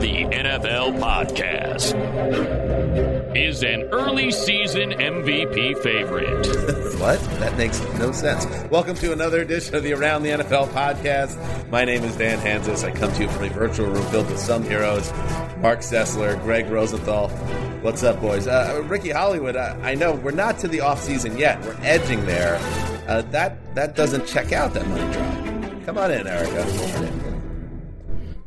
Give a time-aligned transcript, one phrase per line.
[0.00, 1.94] The NFL podcast
[3.36, 6.84] is an early season MVP favorite.
[7.04, 7.20] What?
[7.38, 8.46] That makes no sense.
[8.70, 11.36] Welcome to another edition of the Around the NFL podcast.
[11.68, 12.82] My name is Dan Hanzus.
[12.82, 15.12] I come to you from a virtual room filled with some heroes.
[15.58, 17.28] Marc Sessler, Gregg Rosenthal.
[17.82, 18.46] What's up, boys?
[18.46, 21.60] Uh, Ricky Hollywood, uh, I know we're not to the offseason yet.
[21.62, 22.56] We're edging there.
[23.06, 25.84] Uh, that, that doesn't check out that money drop.
[25.84, 27.33] Come on in, Erica.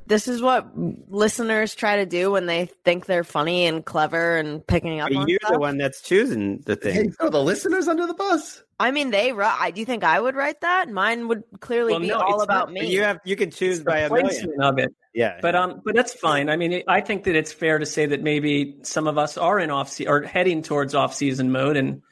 [0.07, 0.18] Come on in.
[0.18, 0.78] This is what
[1.12, 5.18] listeners try to do when they think they're funny and clever and picking up But
[5.18, 5.53] on you're stuff.
[5.53, 7.12] the one that's choosing the Hey, thing.
[7.12, 8.63] throw the listeners under the bus.
[8.79, 9.34] I mean, they.
[9.34, 10.90] ri- I Do you think I would write that?
[10.90, 12.88] Mine would clearly Well, be no, all about not- me.
[12.91, 14.62] You have you can choose It's by a million.
[14.62, 14.94] of it.
[15.13, 16.47] Yeah, But um, but that's fine.
[16.47, 19.35] I mean, it, I think that it's fair to say that maybe some of us
[19.35, 22.03] are in off se- or heading towards off season mode, and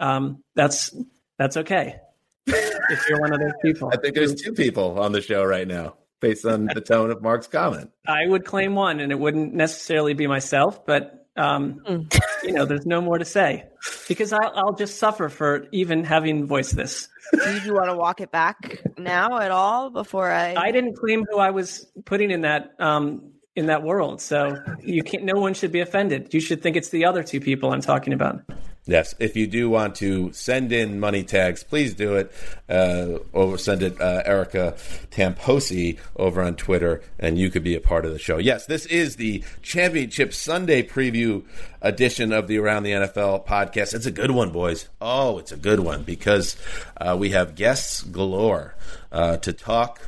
[0.00, 0.92] um, that's
[1.38, 2.00] that's okay
[2.48, 3.90] if you're one of those people.
[3.92, 7.20] I think there's two people on the show right now, based on the tone of
[7.20, 7.90] Mark's comment.
[8.06, 12.20] I would claim one, and it wouldn't necessarily be myself, but um, Mm.
[12.44, 13.64] you know, there's no more to say
[14.06, 17.08] because I'll, I'll just suffer for even having voiced this.
[17.32, 20.54] do you want to walk it back now at all before I?
[20.54, 25.02] I didn't claim who I was putting in that um, in that world, so you
[25.02, 25.24] can't.
[25.24, 26.32] No one should be offended.
[26.34, 28.42] You should think it's the other two people I'm talking about.
[28.84, 32.32] Yes, if you do want to send in money tags, please do it.
[32.68, 34.74] Uh, or send it uh, Erica
[35.12, 38.38] Tamposi over on Twitter, and you could be a part of the show.
[38.38, 41.44] Yes, this is the Championship Sunday preview
[41.80, 43.94] edition of the Around the NFL podcast.
[43.94, 44.88] It's a good one, boys.
[45.00, 46.56] Oh, it's a good one because
[46.96, 48.74] uh, we have guests galore
[49.12, 50.00] uh, to talk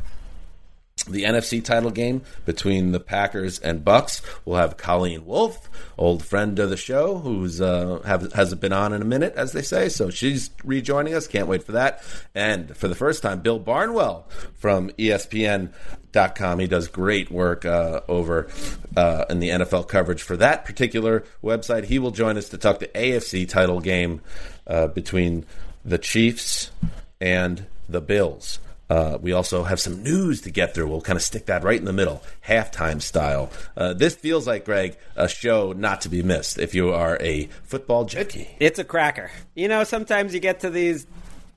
[1.08, 4.22] the NFC title game between the Packers and Bucs.
[4.44, 8.92] We'll have Colleen Wolfe, old friend of the show, who's uh, have, hasn't been on
[8.92, 9.88] in a minute, as they say.
[9.88, 11.26] So she's rejoining us.
[11.26, 12.02] Can't wait for that.
[12.34, 16.58] And for the first time, Bill Barnwell from ESPN.com.
[16.58, 18.48] He does great work uh, over
[18.96, 21.84] uh, in the NFL coverage for that particular website.
[21.84, 24.20] He will join us to talk the AFC title game
[24.66, 25.44] uh, between
[25.84, 26.70] the Chiefs
[27.20, 28.58] and the Bills.
[28.88, 30.88] Uh, we also have some news to get through.
[30.88, 33.50] We'll kind of stick that right in the middle, halftime style.
[33.76, 37.46] Uh, this feels like, Greg, a show not to be missed if you are a
[37.64, 38.48] football junkie.
[38.60, 39.30] it's a cracker.
[39.54, 41.06] You know, sometimes you get to these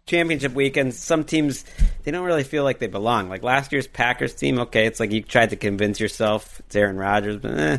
[0.06, 1.66] championship weekends, some teams
[2.04, 3.28] they don't really feel like they belong.
[3.30, 6.97] Like last year's Packers team, okay, it's like you tried to convince yourself it's Aaron
[6.97, 7.78] Rodgers, but eh.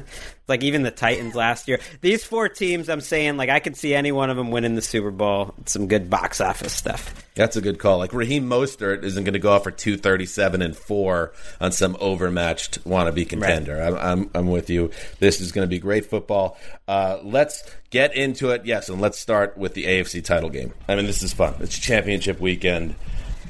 [0.48, 1.80] Like even the Titans last year.
[2.00, 4.82] These four teams, I'm saying, like I could see any one of them winning the
[4.82, 5.54] Super Bowl.
[5.66, 7.14] Some good box office stuff.
[7.34, 7.98] That's a good call.
[7.98, 11.72] Like Raheem Mostert isn't going to go off for two thirty seven and four on
[11.72, 13.80] some overmatched wannabe contender.
[13.80, 14.90] I'm, I'm I'm with you.
[15.20, 16.58] This is going to be great football.
[16.86, 18.64] Uh, let's get into it.
[18.64, 20.72] Yes, and let's start with the AFC title game.
[20.88, 21.54] I mean, this is fun.
[21.60, 22.94] It's championship weekend.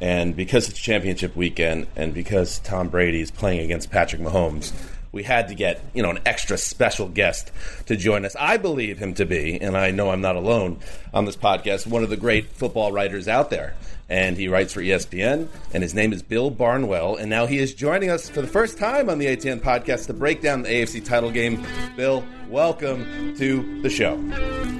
[0.01, 4.73] And because it's championship weekend, and because Tom Brady is playing against Patrick Mahomes,
[5.19, 7.51] we had to get you know an extra special guest
[7.87, 8.37] to join us.
[8.39, 10.79] I believe him to be, and I know I'm not alone
[11.13, 13.75] on this podcast, one of the great football writers out there.
[14.09, 17.17] And he writes for ESPN, and his name is Bill Barnwell.
[17.17, 20.15] And now he is joining us for the first time on the ATN podcast to
[20.15, 21.67] break down the AFC title game.
[21.97, 24.15] Bill, welcome to the show.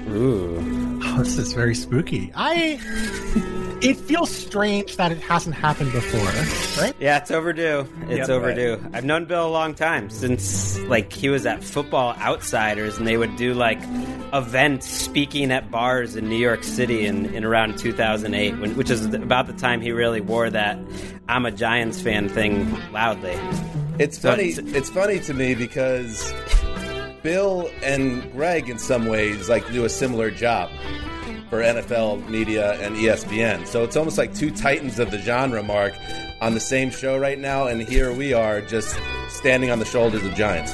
[0.09, 0.98] Ooh.
[1.19, 2.33] This is very spooky.
[2.35, 2.81] I.
[3.81, 6.93] It feels strange that it hasn't happened before, right?
[6.99, 7.87] Yeah, it's overdue.
[8.09, 8.29] It's Yep.
[8.31, 8.81] overdue.
[8.93, 13.17] I've known Bill a long time since like he was at Football Outsiders, and they
[13.17, 13.79] would do like
[14.33, 19.05] events speaking at bars in New York City in, in around 2008, when, which is
[19.07, 20.77] about the time he really wore that
[21.29, 23.39] "I'm a Giants fan" thing loudly.
[24.01, 24.51] It's So funny.
[24.51, 26.33] it's- It's funny to me because
[27.23, 30.71] Bill and Greg, in some ways, like do a similar job
[31.51, 33.67] for NFL media and ESPN.
[33.67, 35.95] So it's almost like two titans of the genre, Mark,
[36.41, 38.99] on the same show right now, and here we are just
[39.29, 40.73] standing on the shoulders of giants.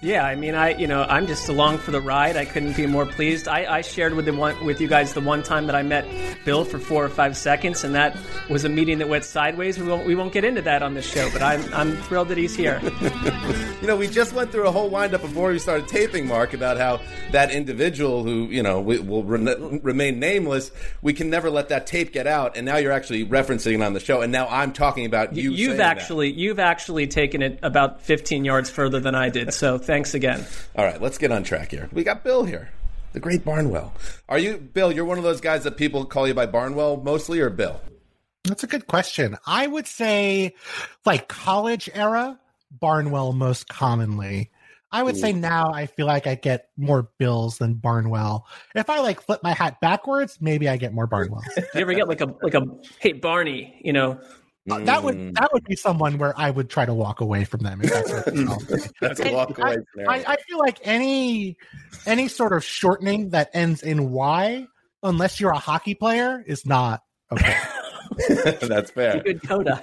[0.00, 2.36] Yeah, I mean, I you know I'm just along for the ride.
[2.36, 3.48] I couldn't be more pleased.
[3.48, 6.06] I, I shared with the one with you guys the one time that I met
[6.44, 8.16] Bill for four or five seconds, and that
[8.50, 9.78] was a meeting that went sideways.
[9.78, 12.38] We won't we won't get into that on this show, but I'm I'm thrilled that
[12.38, 12.80] he's here.
[13.82, 16.78] You know, we just went through a whole windup before we started taping, Mark, about
[16.78, 17.00] how
[17.32, 20.72] that individual who, you know, we, will re- remain nameless,
[21.02, 22.56] we can never let that tape get out.
[22.56, 24.22] And now you're actually referencing it on the show.
[24.22, 25.52] And now I'm talking about you.
[25.52, 25.98] you've saying that.
[25.98, 29.52] actually you've actually taken it about 15 yards further than I did.
[29.52, 30.44] So thanks again.
[30.76, 31.88] All right, let's get on track here.
[31.92, 32.70] We got Bill here,
[33.12, 33.92] the great Barnwell.
[34.28, 37.40] Are you, Bill, you're one of those guys that people call you by Barnwell mostly,
[37.40, 37.80] or Bill?
[38.44, 39.36] That's a good question.
[39.46, 40.54] I would say,
[41.04, 42.38] like college era,
[42.70, 44.50] Barnwell most commonly.
[44.92, 48.46] I would say now I feel like I get more Bills than Barnwell.
[48.74, 51.42] If I like flip my hat backwards, maybe I get more Barnwell.
[51.56, 52.62] Do you ever get like a like a
[53.00, 54.20] hey Barney, you know?
[54.70, 57.60] Uh, that would that would be someone where I would try to walk away from
[57.60, 57.80] them.
[57.82, 58.92] If that's what they call it.
[59.00, 59.76] That's a walk away
[60.08, 60.16] I.
[60.16, 61.56] I, I feel like any
[62.04, 64.66] any sort of shortening that ends in Y,
[65.02, 67.56] unless you're a hockey player, is not okay.
[68.60, 69.20] That's fair.
[69.22, 69.82] Good coda.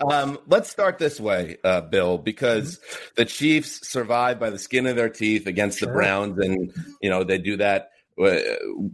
[0.00, 2.80] Um, let's start this way, uh, Bill, because
[3.16, 7.24] the Chiefs survived by the skin of their teeth against the Browns, and you know
[7.24, 7.90] they do that
[8.20, 8.38] uh,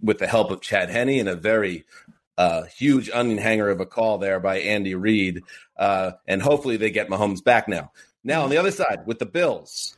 [0.03, 1.85] with the help of Chad Henne and a very
[2.39, 5.43] uh, huge onion hanger of a call there by Andy Reid,
[5.77, 7.91] uh, and hopefully they get Mahomes back now.
[8.25, 9.97] Now on the other side with the Bills,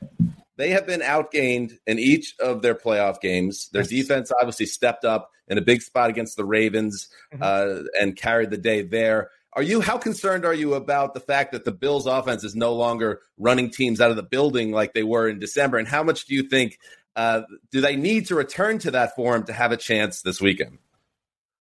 [0.57, 3.69] they have been outgained in each of their playoff games.
[3.69, 7.09] Their defense obviously stepped up in a big spot against the Ravens
[7.41, 9.31] uh, and carried the day there.
[9.53, 12.73] Are you how concerned are you about the fact that the Bills offense is no
[12.73, 15.77] longer running teams out of the building like they were in December?
[15.77, 16.79] And how much do you think
[17.17, 20.79] uh, do they need to return to that form to have a chance this weekend?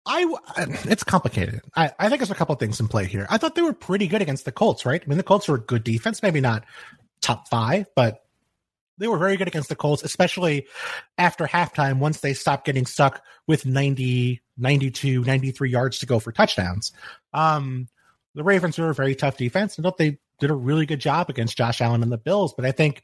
[0.07, 0.35] I
[0.85, 1.61] it's complicated.
[1.75, 3.27] I, I think there's a couple things in play here.
[3.29, 5.01] I thought they were pretty good against the Colts, right?
[5.03, 6.65] I mean, the Colts were a good defense, maybe not
[7.21, 8.23] top five, but
[8.97, 10.67] they were very good against the Colts, especially
[11.17, 16.31] after halftime once they stopped getting stuck with 90, 92, 93 yards to go for
[16.31, 16.91] touchdowns.
[17.33, 17.87] Um,
[18.33, 19.77] the Ravens were a very tough defense.
[19.77, 22.65] I thought they did a really good job against Josh Allen and the Bills, but
[22.65, 23.03] I think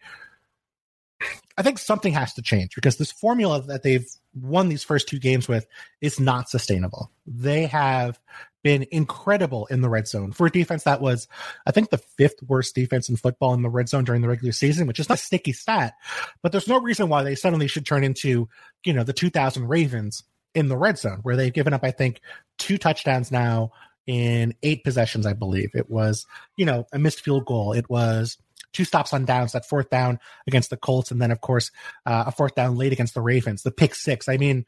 [1.58, 5.20] I think something has to change because this formula that they've won these first two
[5.20, 5.68] games with
[6.02, 7.12] is not sustainable.
[7.28, 8.20] They have
[8.64, 11.28] been incredible in the red zone for a defense that was,
[11.68, 14.54] I think, the fifth worst defense in football in the red zone during the regular
[14.54, 15.94] season, which is not a sticky stat,
[16.42, 18.48] but there's no reason why they suddenly should turn into,
[18.84, 20.24] you know, the 2000 Ravens
[20.56, 22.22] in the red zone, where they've given up, I think,
[22.58, 23.72] two touchdowns now
[24.08, 25.72] in eight possessions, I believe.
[25.74, 26.26] It was,
[26.58, 27.74] you know, a missed field goal.
[27.74, 28.38] It was
[28.72, 31.72] two stops on downs, that fourth down against the Colts, and then, of course,
[32.06, 34.30] uh, a fourth down late against the Ravens, the pick six.
[34.30, 34.66] I mean,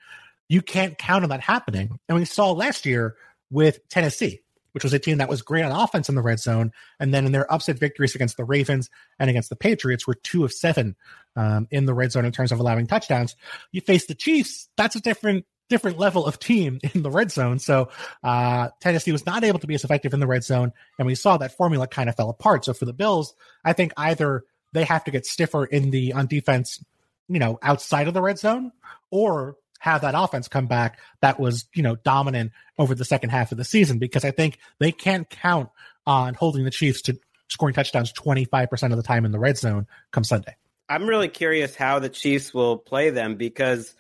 [0.50, 2.00] you can't count on that happening.
[2.08, 3.16] And we saw last year
[3.50, 4.42] with Tennessee,
[4.74, 6.72] which was a team that was great on offense in the red zone.
[7.00, 10.44] And then in their upset victories against the Ravens and against the Patriots were two
[10.44, 10.96] of seven
[11.36, 13.36] um, in the red zone in terms of allowing touchdowns.
[13.72, 17.60] You face the Chiefs, that's a different different level of team in the red zone.
[17.60, 17.90] So
[18.24, 21.16] uh, Tennessee was not able to be as effective in the red zone, and we
[21.16, 22.66] saw that formula kind of fell apart.
[22.66, 24.44] So for the Bills, I think either
[24.74, 26.84] they have to get stiffer in the on defense,
[27.28, 28.72] you know, outside of the red zone,
[29.10, 33.52] or have that offense come back that was you know dominant over the second half
[33.52, 34.00] of the season.
[34.00, 35.70] Because I think they can't count
[36.06, 37.18] on holding the Chiefs to
[37.48, 40.56] scoring touchdowns twenty five percent of the time in the red zone come Sunday.
[40.88, 43.96] I'm really curious how the Chiefs will play them because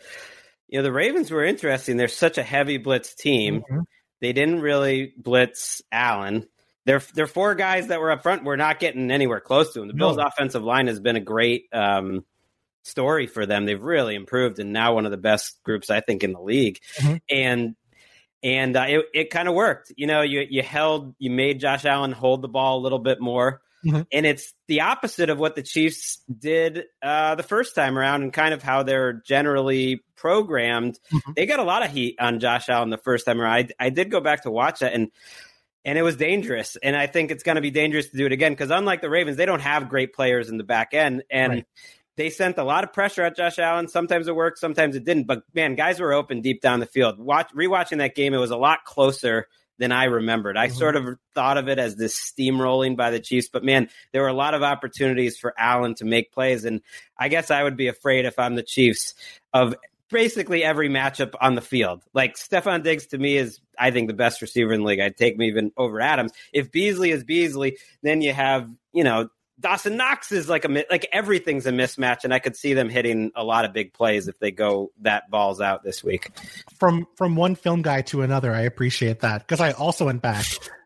[0.76, 1.96] you know the Ravens were interesting.
[1.96, 3.64] They're such a heavy blitz team.
[3.72, 3.86] Mhm.
[4.20, 6.50] They didn't really blitz Allen.
[6.84, 9.88] Their their four guys that were up front were not getting anywhere close to him.
[9.88, 10.24] The Bills' No.
[10.24, 12.26] offensive line has been a great um,
[12.84, 13.64] story for them.
[13.66, 16.80] They've really improved and now one of the best groups I think in the league.
[17.00, 17.22] Mhm.
[17.30, 17.76] And
[18.44, 19.94] and uh, it it kind of worked.
[19.96, 23.22] You know, you you held you made Josh Allen hold the ball a little bit
[23.22, 23.62] more.
[23.86, 24.08] Mhm.
[24.12, 28.34] and it's the opposite of what the Chiefs did uh, the first time around, and
[28.34, 31.00] kind of how they're generally programmed.
[31.14, 31.36] Mhm.
[31.36, 33.72] They got a lot of heat on Josh Allen the first time around.
[33.80, 35.10] I, I did go back to watch that, and
[35.88, 36.78] and it was dangerous.
[36.82, 39.10] And I think it's going to be dangerous to do it again because unlike the
[39.10, 41.66] Ravens, they don't have great players in the back end, and Right.
[42.18, 43.88] they sent a lot of pressure at Josh Allen.
[43.88, 45.28] Sometimes it worked, sometimes it didn't.
[45.28, 47.20] But man, guys were open deep down the field.
[47.20, 50.58] Watch rewatching that game, it was a lot closer than I remembered.
[50.58, 50.74] I Mhm.
[50.74, 54.28] sort of thought of it as this steamrolling by the Chiefs, but man, there were
[54.28, 56.82] a lot of opportunities for Allen to make plays, and
[57.18, 59.14] I guess I would be afraid if I'm the Chiefs
[59.54, 59.76] of
[60.10, 62.04] basically every matchup on the field.
[62.14, 65.00] Like Stefon Diggs to me is, I think, the best receiver in the league.
[65.00, 66.32] I'd take him even over Adams.
[66.54, 71.08] If Beasley is Beasley, then you have, you know, Dawson Knox is like a like
[71.12, 74.38] everything's a mismatch, and I could see them hitting a lot of big plays if
[74.40, 76.32] they go that balls out this week.
[76.78, 80.46] From from one film guy to another, I appreciate that because I also went back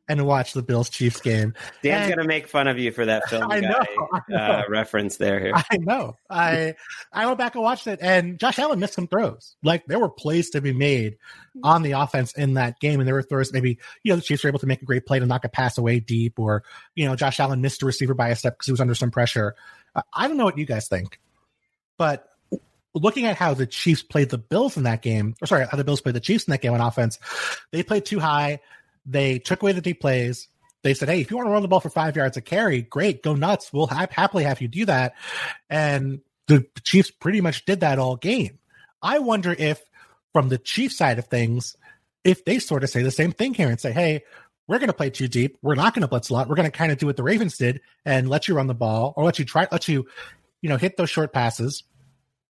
[0.09, 1.53] and watch the Bills Chiefs game.
[1.83, 4.37] Dan's And- gonna make fun of you for that film I guy know, I know.
[4.37, 5.39] Uh, reference there.
[5.39, 5.53] Here.
[5.55, 6.17] I know.
[6.29, 6.75] I
[7.13, 9.55] I went back and watched it, and Josh Allen missed some throws.
[9.63, 11.17] Like there were plays to be made
[11.63, 14.43] on the offense in that game, and there were throws maybe you know the Chiefs
[14.43, 16.63] were able to make a great play to knock a pass away deep, or
[16.95, 19.11] you know Josh Allen missed a receiver by a step because he was under some
[19.11, 19.55] pressure.
[19.95, 21.19] Uh, I don't know what you guys think,
[21.97, 22.25] but
[22.95, 25.83] looking at how the Chiefs played the Bills in that game, or sorry, how the
[25.83, 27.19] Bills played the Chiefs in that game on offense,
[27.71, 28.59] they played too high.
[29.09, 30.47] They took away the deep plays.
[30.83, 32.83] They said, "Hey, if you want to run the ball for five yards a carry,
[32.83, 33.73] great, go nuts.
[33.73, 35.15] We'll ha- happily have you do that."
[35.69, 38.59] And the Chiefs pretty much did that all game.
[39.01, 39.81] I wonder if,
[40.31, 41.75] from the Chiefs side of things,
[42.23, 44.23] if they sort of say the same thing here and say, "Hey,
[44.67, 45.57] we're going to play too deep.
[45.61, 46.47] We're not going to blitz a lot.
[46.47, 48.75] We're going to kind of do what the Ravens did and let you run the
[48.75, 50.05] ball, or let you try, let you,
[50.61, 51.83] you know, hit those short passes."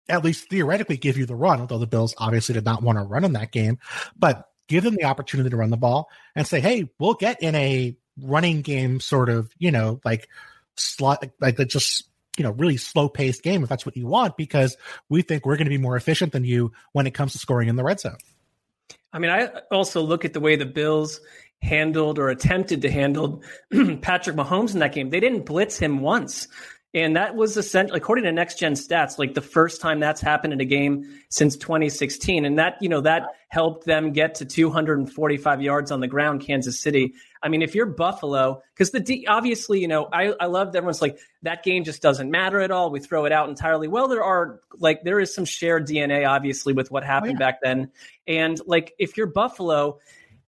[0.08, 1.60] At least theoretically, give you the run.
[1.60, 3.78] Although the Bills obviously did not want to run in that game,
[4.16, 7.54] but give them the opportunity to run the ball and say, "Hey, we'll get in
[7.54, 10.28] a running game sort of, you know, like
[10.76, 12.04] slot, like just
[12.38, 14.76] you know, really slow paced game if that's what you want, because
[15.08, 17.68] we think we're going to be more efficient than you when it comes to scoring
[17.68, 18.18] in the red zone."
[19.12, 21.20] I mean, I also look at the way the Bills
[21.62, 23.42] handled or attempted to handle
[24.02, 25.10] Patrick Mahomes in that game.
[25.10, 26.48] They didn't blitz him once.
[26.96, 30.54] And that was essentially, according to next gen stats, like the first time that's happened
[30.54, 32.46] in a game since 2016.
[32.46, 36.80] And that, you know, that helped them get to 245 yards on the ground, Kansas
[36.80, 37.12] City.
[37.42, 41.02] I mean, if you're Buffalo, because the D, obviously, you know, I, I loved everyone's
[41.02, 42.90] like, that game just doesn't matter at all.
[42.90, 43.88] We throw it out entirely.
[43.88, 47.50] Well, there are like, there is some shared DNA, obviously, with what happened oh, yeah.
[47.50, 47.90] back then.
[48.26, 49.98] And like, if you're Buffalo,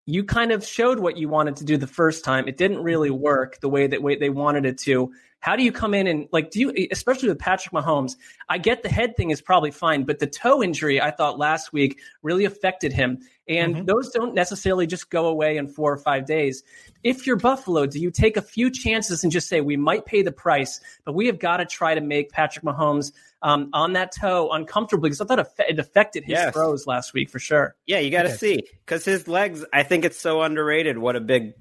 [0.06, 2.48] you kind of showed what you wanted to do the first time.
[2.48, 3.22] It didn't really mm-hmm.
[3.22, 5.12] work the way that way they wanted it to.
[5.48, 8.18] How do you come in and like do you especially with Patrick Mahomes?
[8.50, 11.72] I get the head thing is probably fine, but the toe injury I thought last
[11.72, 13.20] week really affected him.
[13.48, 13.86] And Mhm.
[13.86, 16.64] those don't necessarily just go away in 4 or 5 days.
[17.06, 20.22] If you're Buffalo, do you take a few chances and just say we might pay
[20.22, 23.14] the price, but we have got to try to make Patrick Mahomes
[23.44, 26.54] um, on that toe uncomfortable because I thought it it affected his Yes.
[26.54, 27.76] throws last week for sure.
[27.86, 28.38] Yeah, you got to Okay.
[28.38, 29.64] see because his legs.
[29.72, 30.98] I think it's so underrated.
[30.98, 31.54] What a big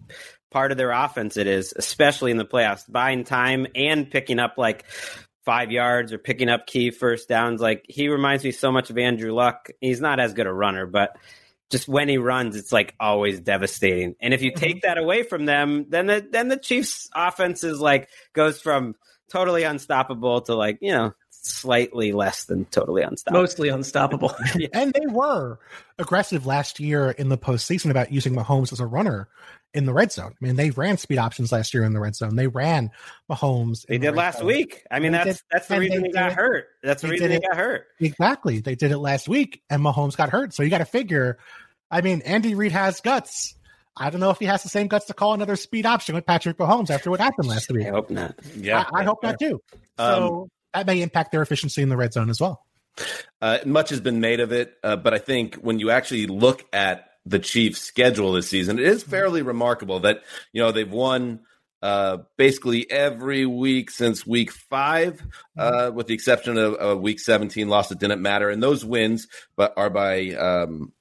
[0.51, 4.55] part of their offense it is, especially in the playoffs, buying time and picking up
[4.57, 4.85] like
[5.45, 7.61] five yards or picking up key first downs.
[7.61, 9.69] Like he reminds me so much of Andrew Luck.
[9.81, 11.17] He's not as good a runner, but
[11.71, 14.15] just when he runs, it's like always devastating.
[14.21, 14.65] And if you mm-hmm.
[14.65, 18.95] take that away from them, then the then the Chiefs' offense is like goes from
[19.31, 21.13] totally unstoppable to like you know
[21.47, 23.41] slightly less than totally unstoppable.
[23.43, 24.35] Mostly unstoppable.
[24.73, 25.59] And they were
[25.99, 29.29] aggressive last year in the postseason about using Mahomes as a runner
[29.75, 30.33] in the red zone.
[30.41, 32.37] I mean, they ran speed options last year in the red zone.
[32.37, 32.91] They ran
[33.31, 33.85] Mahomes.
[33.85, 34.47] in They did red last zone.
[34.47, 34.83] week.
[34.91, 36.67] I mean, They that's did- that's the reason they he got did- hurt.
[36.83, 37.87] That's the they reason did he it- got hurt.
[38.01, 38.61] Exactly.
[38.61, 40.55] They did it last week, and Mahomes got hurt.
[40.55, 41.39] So you got to figure.
[41.91, 43.55] I mean, Andy Reid has guts.
[43.99, 46.27] I don't know if he has the same guts to call another speed option with
[46.27, 47.87] Patrick Mahomes after what happened last week.
[47.87, 48.35] I hope not.
[48.55, 49.61] Yeah, I, I hope not too.
[49.99, 52.65] Um, So that may impact their efficiency in the red zone as well.
[53.41, 56.65] Uh, much has been made of it, uh, but I think when you actually look
[56.73, 61.41] at the Chiefs' schedule this season, it is fairly remarkable that you know they've won
[61.83, 65.23] uh, basically every week since week five,
[65.59, 69.29] uh, with the exception of, of week seventeen loss that didn't matter, and those wins
[69.57, 70.93] but are by um,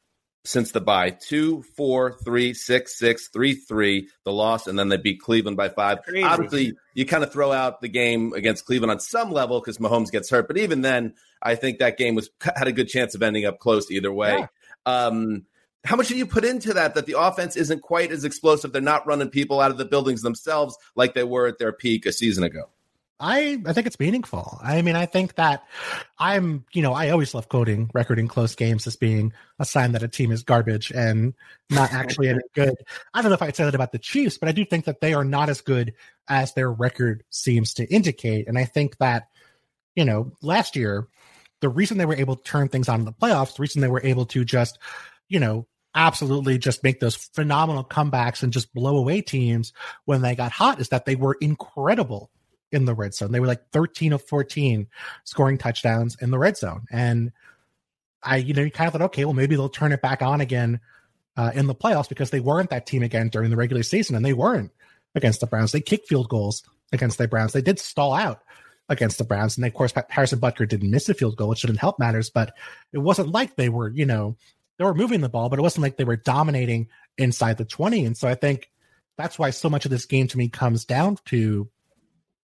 [0.45, 4.97] since the bye two, four, three, six, six, three, three, the loss, and then they
[4.97, 6.01] beat Cleveland by five.
[6.03, 6.23] Crazy.
[6.23, 10.11] Obviously, you kind of throw out the game against Cleveland on some level because Mahomes
[10.11, 13.23] gets hurt, but even then, I think that game was had a good chance of
[13.23, 14.47] ending up close either way.
[14.85, 15.45] Um,
[15.83, 16.95] how much do you put into that?
[16.95, 18.71] That the offense isn't quite as explosive.
[18.71, 22.05] They're not running people out of the buildings themselves like they were at their peak
[22.05, 22.69] a season ago.
[23.19, 24.59] I I think it's meaningful.
[24.61, 25.63] I mean, I think that
[26.19, 29.93] I'm, you know, I always love quoting record in close games as being a sign
[29.93, 31.33] that a team is garbage and
[31.69, 32.75] not actually any good.
[33.13, 34.99] I don't know if I'd say that about the Chiefs, but I do think that
[34.99, 35.93] they are not as good
[36.27, 38.47] as their record seems to indicate.
[38.49, 39.29] And I think that,
[39.95, 41.07] you know, last year,
[41.61, 43.87] the reason they were able to turn things on in the playoffs, the reason they
[43.87, 44.77] were able to just,
[45.29, 49.71] you know, absolutely just make those phenomenal comebacks and just blow away teams
[50.03, 52.29] when they got hot is that they were incredible
[52.71, 53.31] in the red zone.
[53.31, 54.87] They were like 13 of 14
[55.23, 56.85] scoring touchdowns in the red zone.
[56.91, 57.31] And
[58.23, 60.41] I, you know, you kind of thought, okay, well, maybe they'll turn it back on
[60.41, 60.79] again
[61.37, 64.25] uh, in the playoffs because they weren't that team again during the regular season and
[64.25, 64.71] they weren't
[65.13, 65.71] against the Browns.
[65.71, 67.53] They kicked field goals against the Browns.
[67.53, 68.41] They did stall out
[68.89, 69.57] against the Browns.
[69.57, 72.53] And of course, Harrison Butker didn't miss a field goal, which shouldn't help matters, but
[72.93, 74.37] it wasn't like they were, you know,
[74.77, 78.05] they were moving the ball, but it wasn't like they were dominating inside the 20.
[78.05, 78.69] And so I think
[79.17, 81.69] that's why so much of this game to me comes down to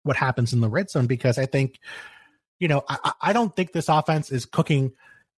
[0.06, 1.78] what happens in the red zone because I think,
[2.58, 4.92] you know, I, I don't think this offense is cooking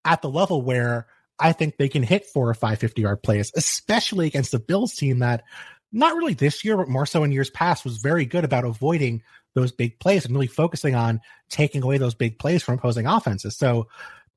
[0.04, 1.06] at the level where
[1.38, 4.94] I think they can hit four or five 50 yard plays, especially against the Bills
[4.94, 5.44] team that
[5.92, 9.22] not really this year, but more so in years past was very good about avoiding
[9.54, 13.56] those big plays and really focusing on taking away those big plays from opposing offenses.
[13.56, 13.88] So,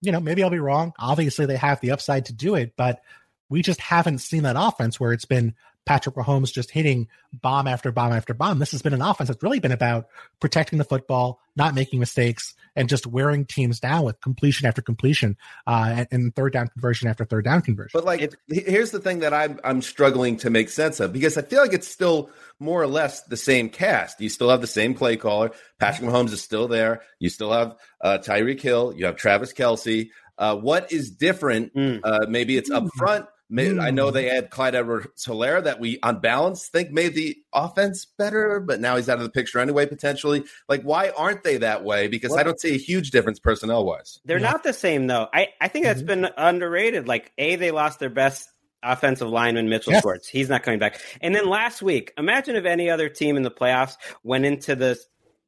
[0.01, 0.93] you know, maybe I'll be wrong.
[0.97, 3.01] Obviously, they have the upside to do it, but
[3.49, 7.91] we just haven't seen that offense where it's been Patrick Mahomes just hitting bomb after
[7.91, 8.59] bomb after bomb.
[8.59, 10.07] This has been an offense that's really been about
[10.39, 15.37] protecting the football, not making mistakes, and just wearing teams down with completion after completion
[15.67, 17.91] uh, and, and third down conversion after third down conversion.
[17.93, 21.41] But like, here's the thing that I'm I'm struggling to make sense of because I
[21.41, 24.21] feel like it's still more or less the same cast.
[24.21, 25.51] You still have the same play caller.
[25.79, 27.01] Patrick Mahomes is still there.
[27.19, 28.93] You still have uh, Tyreek Hill.
[28.95, 30.09] You have Travis Kelce.
[30.37, 31.73] Uh, what is different?
[31.75, 31.99] Mm.
[32.03, 33.25] Uh, maybe it's up front.
[33.51, 34.13] May, I know hmm.
[34.13, 38.79] they had Clyde Edwards Helaire that we, on balance, think made the offense better, but
[38.79, 40.45] now he's out of the picture anyway, potentially.
[40.69, 42.07] Like, why aren't they that way?
[42.07, 44.19] Because I don't see a huge difference personnel wise.
[44.23, 45.27] They're not the same, though.
[45.33, 46.21] I, I think that's mm-hmm.
[46.21, 47.09] been underrated.
[47.09, 48.47] Like, A, they lost their best
[48.81, 50.01] offensive lineman, Mitchell Yes.
[50.01, 50.27] Schwartz.
[50.29, 51.01] He's not coming back.
[51.19, 54.97] And then last week, imagine if any other team in the playoffs went into the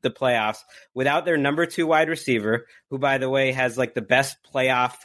[0.01, 0.57] the playoffs
[0.93, 4.95] without their number two wide receiver, who by the way has like the best playoff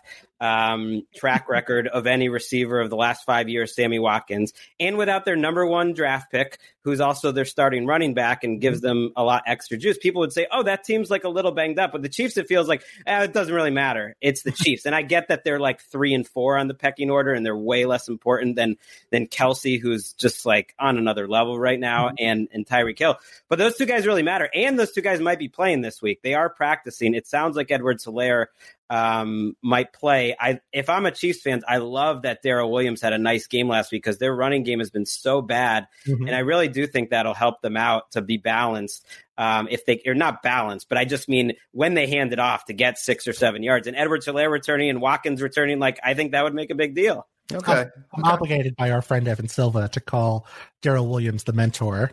[0.40, 5.24] um, track record of any receiver of the last five years, Sammy Watkins, and without
[5.24, 9.22] their number one draft pick, who's also their starting running back and gives them a
[9.22, 9.98] lot extra juice.
[9.98, 12.48] People would say, "Oh, that team's like a little banged up," but the Chiefs, it
[12.48, 14.16] feels like eh, it doesn't really matter.
[14.20, 17.10] It's the Chiefs, and I get that they're like three and four on the pecking
[17.10, 18.76] order, and they're way less important than
[19.10, 23.16] than Kelce, who's just like on another level right now, and and Tyreek Hill.
[23.48, 26.22] But those two guys really matter, and those two guys might be playing this week.
[26.22, 27.14] They are practicing.
[27.14, 28.46] It sounds like Edwards Helaire
[28.90, 30.34] um, might play.
[30.38, 33.68] I if I'm a Chiefs fan, I love that Darrel Williams had a nice game
[33.68, 36.26] last week because their running game has been so bad, Mhm.
[36.26, 39.06] and I really do think that'll help them out to be balanced.
[39.36, 42.64] Um, if they are not balanced, but I just mean when they hand it off
[42.64, 46.14] to get six or seven yards, and Edwards Helaire returning and Watkins returning, like I
[46.14, 47.26] think that would make a big deal.
[47.52, 47.84] Okay.
[48.14, 50.46] I'm obligated by our friend Evan Silva to call
[50.82, 52.10] Darrel Williams the mentor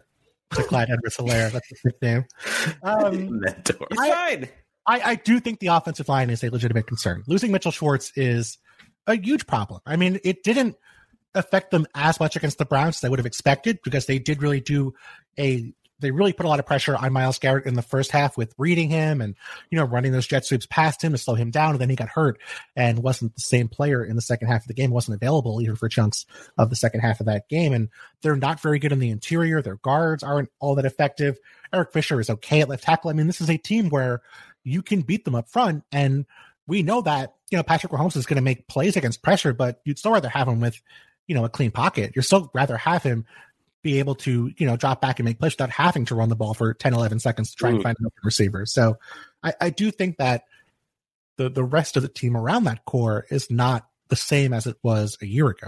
[0.54, 1.52] to Clyde Edwards Helaire.
[1.52, 2.26] That's his nickname.
[2.84, 3.88] Um, Mentor.
[4.00, 4.50] I- fine.
[4.88, 7.24] I, I do think the offensive line is a legitimate concern.
[7.28, 8.58] Losing Mitchell Schwartz is
[9.08, 9.82] a huge problem.
[9.86, 10.76] I mean, it didn't
[11.34, 14.42] affect them as much against the Browns as I would have expected because they did
[14.42, 14.94] really do
[15.38, 18.38] a they really put a lot of pressure on Myles Garrett in the first half
[18.38, 19.36] with reading him and
[19.70, 21.72] you know running those jet sweeps past him to slow him down.
[21.72, 22.38] And then he got hurt
[22.76, 25.76] and wasn't the same player in the second half of the game wasn't available even
[25.76, 26.26] for chunks
[26.58, 27.74] of the second half of that game.
[27.74, 27.90] And
[28.22, 29.62] they're not very good in the interior.
[29.62, 31.38] Their guards aren't all that effective.
[31.74, 33.10] Eric Fisher is okay at left tackle.
[33.10, 34.22] I mean this is a team where
[34.66, 36.26] you can beat them up front and
[36.68, 39.80] we know that you know Patrick Mahomes is going to make plays against pressure but
[39.86, 40.82] you'd still rather have him with
[41.28, 43.26] you know a clean pocket you're still rather have him
[43.86, 46.36] be able to, you know, drop back and make plays without having to run the
[46.36, 47.84] ball for 10, 11 seconds to try and Mm.
[47.84, 48.66] find an open receiver.
[48.66, 48.98] So
[49.44, 50.46] I, I do think that
[51.38, 54.76] the, the rest of the team around that core is not the same as it
[54.82, 55.68] was a year ago.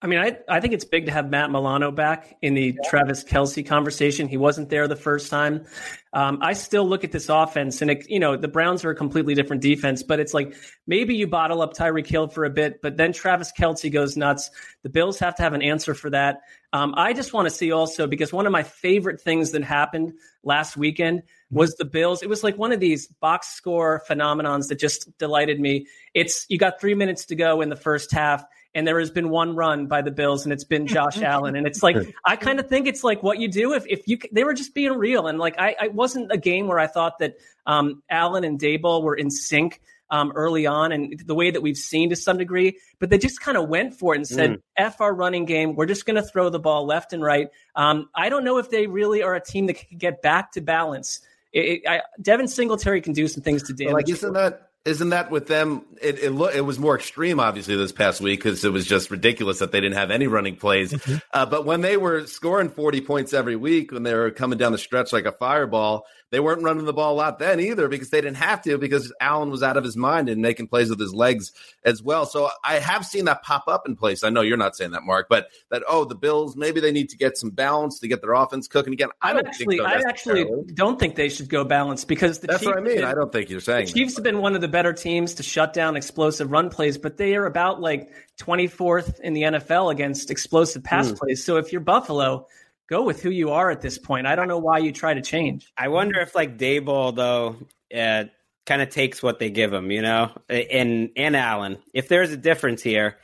[0.00, 3.24] I mean, I, I think it's big to have Matt Milano back in the Travis
[3.24, 4.28] Kelce conversation.
[4.28, 5.66] He wasn't there the first time.
[6.12, 8.94] Um, I still look at this offense, and it, you know the Browns are a
[8.94, 10.54] completely different defense, but it's like
[10.86, 14.50] maybe you bottle up Tyreek Hill for a bit, but then Travis Kelce goes nuts.
[14.84, 16.42] The Bills have to have an answer for that.
[16.72, 20.12] Um, I just want to see also because one of my favorite things that happened
[20.44, 22.22] last weekend was the Bills.
[22.22, 25.88] It was like one of these box score phenomenons that just delighted me.
[26.14, 29.30] It's you got three minutes to go in the first half and there has been
[29.30, 31.56] one run by the Bills, and it's been Josh Allen.
[31.56, 34.18] And it's like I kind of think it's like what you do if if you
[34.32, 37.18] they were just being real, and like I, I wasn't a game where I thought
[37.18, 39.80] that um, Allen and Daboll were in sync.
[40.10, 43.42] Um, early on, and the way that we've seen to some degree, but they just
[43.42, 44.62] kind of went for it and said, Mm.
[44.78, 45.74] "F our running game.
[45.76, 48.70] We're just going to throw the ball left and right." Um, I don't know if
[48.70, 51.20] they really are a team that can get back to balance
[51.52, 53.92] It, it, I, Devin Singletary can do some things to damage.
[53.92, 55.84] like, isn't that isn't that with them?
[56.00, 59.10] It it, lo- it was more extreme, obviously, this past week because it was just
[59.10, 60.94] ridiculous that they didn't have any running plays.
[61.32, 64.72] Uh, but when they were scoring forty points every week, when they were coming down
[64.72, 68.10] the stretch like a fireball, they weren't running the ball a lot then either because
[68.10, 71.00] they didn't have to because Allen was out of his mind and making plays with
[71.00, 71.52] his legs
[71.84, 72.26] as well.
[72.26, 74.22] So I have seen that pop up in place.
[74.22, 77.08] I know you're not saying that, Mark, but that oh, the Bills maybe they need
[77.10, 79.08] to get some balance to get their offense cooking again.
[79.22, 82.60] I don't actually, so I actually don't think they should go balanced because the That's
[82.60, 82.96] Chiefs what I mean.
[82.96, 83.94] been- I don't think you're The saying that.
[83.94, 87.16] Chiefs have been one of the better teams to shut down explosive run plays, but
[87.16, 91.16] they are about like 24th in the NFL against explosive pass Hmm.
[91.16, 91.44] plays.
[91.44, 92.46] So if you're Buffalo,
[92.88, 94.26] go with who you are at this point.
[94.26, 95.72] I don't know why you try to change.
[95.76, 97.56] I wonder if like Daboll though
[97.96, 98.24] uh,
[98.66, 101.78] kind of takes what they give him, you know, and and Allen.
[101.94, 103.18] If there's a difference here,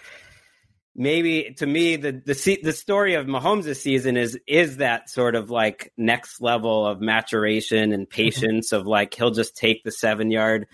[0.94, 5.34] maybe to me the the the story of Mahomes this season is is that sort
[5.34, 10.30] of like next level of maturation and patience of like he'll just take the seven
[10.30, 10.66] yard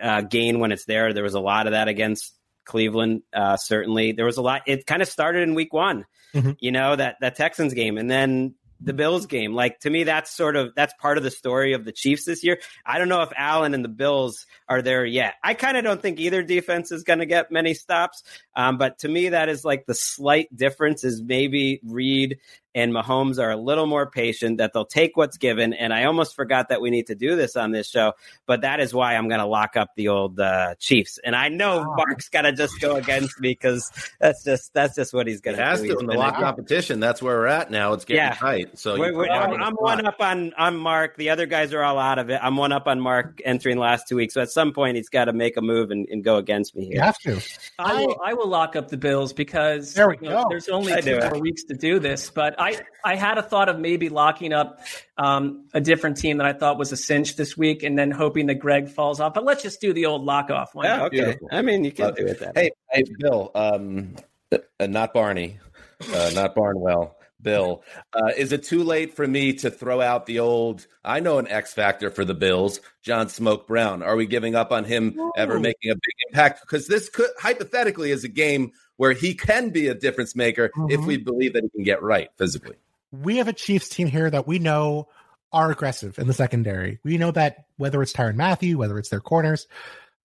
[0.00, 1.12] uh, gain when it's there.
[1.12, 2.34] There was a lot of that against
[2.70, 3.22] Cleveland.
[3.32, 4.62] Uh, certainly, there was a lot.
[4.66, 6.56] It kind of started in week one, Mhm.
[6.60, 9.52] you know that that Texans game, and then the Bills game.
[9.54, 12.42] Like to me, that's sort of that's part of the story of the Chiefs this
[12.42, 12.58] year.
[12.86, 15.34] I don't know if Allen and the Bills are there yet.
[15.44, 18.22] I kind of don't think either defense is going to get many stops.
[18.56, 22.38] Um, but to me, that is like the slight difference is maybe Reid
[22.74, 25.72] and Mahomes are a little more patient, that they'll take what's given.
[25.72, 28.12] And I almost forgot that we need to do this on this show,
[28.46, 31.18] but that is why I'm going to lock up the old uh, Chiefs.
[31.22, 35.12] And I know Mark's got to just go against me because that's just that's just
[35.12, 35.88] what he's going to has do.
[35.94, 37.00] to in the gonna lock competition.
[37.00, 37.92] That's where we're at now.
[37.94, 38.34] It's getting Yeah.
[38.34, 38.78] tight.
[38.78, 39.82] So We're- we're- I'm, in I'm spot.
[39.82, 41.16] one up on on Mark.
[41.16, 42.38] The other guys are all out of it.
[42.42, 44.34] I'm one up on Mark entering the last two weeks.
[44.34, 46.86] So at some point, he's got to make a move and, and go against me
[46.92, 47.40] You have to.
[47.78, 50.48] I will, I will lock up the Bills because There we you know, go.
[50.50, 52.30] there's only I two more weeks to do this.
[52.30, 54.80] But I, I had a thought of maybe locking up
[55.16, 58.46] um, a different team that I thought was a cinch this week, and then hoping
[58.46, 59.34] that Greg falls off.
[59.34, 60.74] But let's just do the old lock off.
[60.74, 61.16] Why Yeah, okay.
[61.16, 61.48] Beautiful.
[61.50, 62.56] I mean, you can Love do it that.
[62.56, 64.16] Hey, hey, Bill, um,
[64.52, 65.58] uh, not Barney,
[66.12, 67.16] uh, not Barnwell.
[67.42, 70.86] Bill, uh, is it too late for me to throw out the old?
[71.02, 74.02] I know an X factor for the Bills, John Smoke Brown.
[74.02, 76.60] Are we giving up on him ever making a big impact?
[76.60, 81.00] Because this could hypothetically is a game where he can be a difference maker if
[81.00, 81.06] Mhm.
[81.06, 82.76] we believe that he can get right physically.
[83.10, 85.08] we have a Chiefs team here that we know
[85.54, 86.98] are aggressive in the secondary.
[87.02, 89.66] We know that whether it's Tyrann Mathieu, whether it's their corners,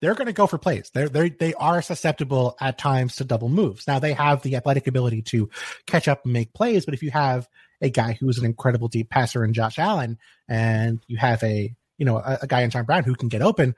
[0.02, 0.92] they're going to go for plays.
[0.94, 3.88] They're they they are susceptible at times to double moves.
[3.88, 5.50] Now they have the athletic ability to
[5.88, 7.48] catch up and make plays, but if you have
[7.82, 10.18] a guy who's an incredible deep passer in Josh Allen,
[10.50, 13.42] and you have a you know a, a guy in John Brown who can get
[13.42, 13.74] open,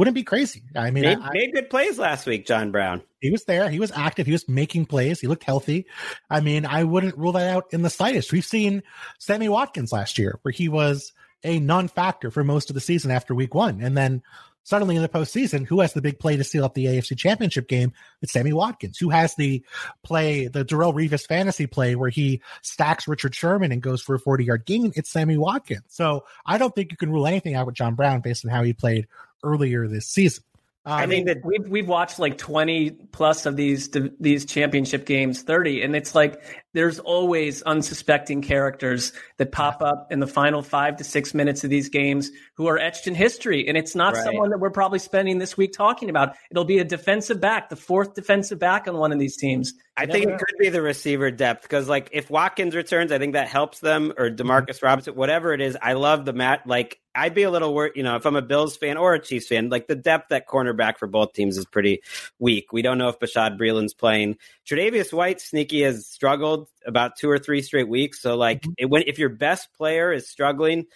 [0.00, 0.62] wouldn't be crazy.
[0.74, 3.02] I mean, Made, I- made good plays last week, John Brown.
[3.20, 3.68] he was there.
[3.70, 4.26] He was active.
[4.26, 5.20] He was making plays.
[5.20, 5.86] He looked healthy.
[6.30, 8.32] I mean, I wouldn't rule that out in the slightest.
[8.32, 8.82] We've seen
[9.18, 11.12] Sammy Watkins last year where he was
[11.44, 13.80] a non-factor for most of the season after week one.
[13.82, 14.22] And then
[14.62, 17.66] suddenly in the postseason, who has the big play to seal up the AFC championship
[17.68, 17.92] game?
[18.22, 18.98] It's Sammy Watkins.
[18.98, 19.64] Who has the
[20.02, 24.18] play, the Darrelle Revis fantasy play where he stacks Richard Sherman and goes for a
[24.18, 24.92] 40 yard gain?
[24.96, 25.84] It's Sammy Watkins.
[25.88, 28.62] So I don't think you can rule anything out with John Brown based on how
[28.62, 29.08] he played
[29.42, 30.44] earlier this season.
[30.84, 35.42] I Um, think that We've we've watched like twenty plus of these these championship games,
[35.42, 36.40] thirty, and it's like
[36.72, 41.70] there's always unsuspecting characters that pop up in the final five to six minutes of
[41.70, 44.24] these games who are etched in history, and it's not Right.
[44.24, 46.36] someone that we're probably spending this week talking about.
[46.50, 49.74] It'll be a defensive back, the fourth defensive back on one of these teams.
[49.96, 53.34] I think it could be the receiver depth because, like, if Watkins returns, I think
[53.34, 54.86] that helps them, or Demarcus mm-hmm.
[54.86, 55.76] Robinson, whatever it is.
[55.82, 56.62] I love the mat.
[56.66, 59.20] Like, I'd be a little worried, you know, if I'm a Bills fan or a
[59.20, 62.02] Chiefs fan, like the depth at cornerback for both teams is pretty
[62.38, 62.72] weak.
[62.72, 64.36] We don't know if Bashaud Breeland's playing.
[64.66, 68.20] Tre'Davious White, sneaky, has struggled about two or three straight weeks.
[68.20, 70.86] So, like, it, when if your best player is struggling,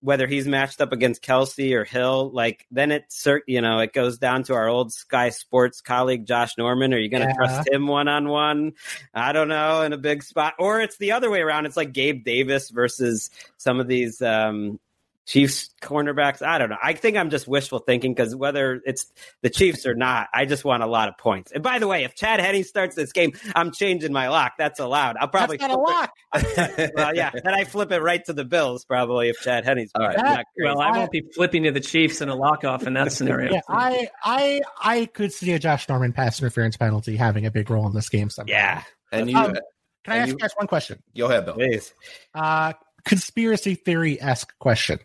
[0.00, 3.04] whether he's matched up against Kelce or Hill, like then it
[3.46, 6.92] you know it goes down to our old Sky Sports colleague Josh Norman.
[6.92, 7.34] Are you going to Yeah.
[7.36, 8.72] trust him one on one?
[9.14, 11.66] I don't know in a big spot, or it's the other way around.
[11.66, 14.80] It's like Gabe Davis versus some of these um,
[15.24, 16.42] Chiefs cornerbacks.
[16.42, 16.76] I don't know.
[16.82, 19.06] I think I'm just wishful thinking because whether it's
[19.42, 21.52] the Chiefs or not, I just want a lot of points.
[21.52, 24.54] And by the way, if Chad Henne starts this game, I'm changing my lock.
[24.58, 25.16] That's allowed.
[25.16, 26.12] I'll probably That's not a lock.
[26.96, 30.06] well, yeah, then I flip it right to the Bills probably if Chad Henne's All
[30.06, 30.16] right.
[30.16, 30.44] not.
[30.60, 33.52] Well, I won't be flipping to the Chiefs in a lock off in that scenario.
[33.52, 37.70] Yeah, I, I, I could see a Josh Norman pass interference penalty having a big
[37.70, 38.28] role in this game.
[38.28, 38.52] Somehow.
[38.52, 38.82] yeah,
[39.12, 39.54] And you, Um,
[40.02, 41.00] Can I ask you- you guys one question?
[41.16, 41.54] go ahead, Bill.
[41.54, 41.94] please.
[42.34, 42.72] Uh,
[43.04, 44.98] conspiracy theory esque question.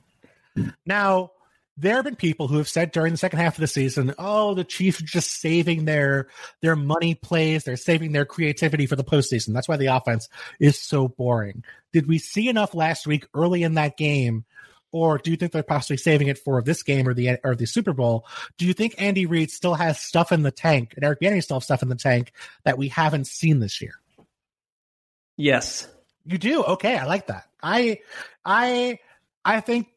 [0.85, 1.31] Now,
[1.77, 4.55] there have been people who have said during the second half of the season, "Oh,
[4.55, 6.27] the Chiefs are just saving their
[6.61, 7.63] their money plays.
[7.63, 9.53] They're saving their creativity for the postseason.
[9.53, 10.27] That's why the offense
[10.59, 14.45] is so boring." Did we see enough last week early in that game,
[14.91, 17.67] or do you think they're possibly saving it for this game or the or the
[17.67, 18.25] Super Bowl?
[18.57, 21.57] Do you think Andy Reid still has stuff in the tank and Eric Bieniemy still
[21.57, 22.31] has stuff in the tank
[22.63, 23.93] that we haven't seen this year?
[25.35, 25.87] Yes.
[26.25, 26.63] You do?
[26.63, 27.47] Okay, I like that.
[27.61, 27.99] I
[28.43, 28.99] I
[29.45, 29.87] I think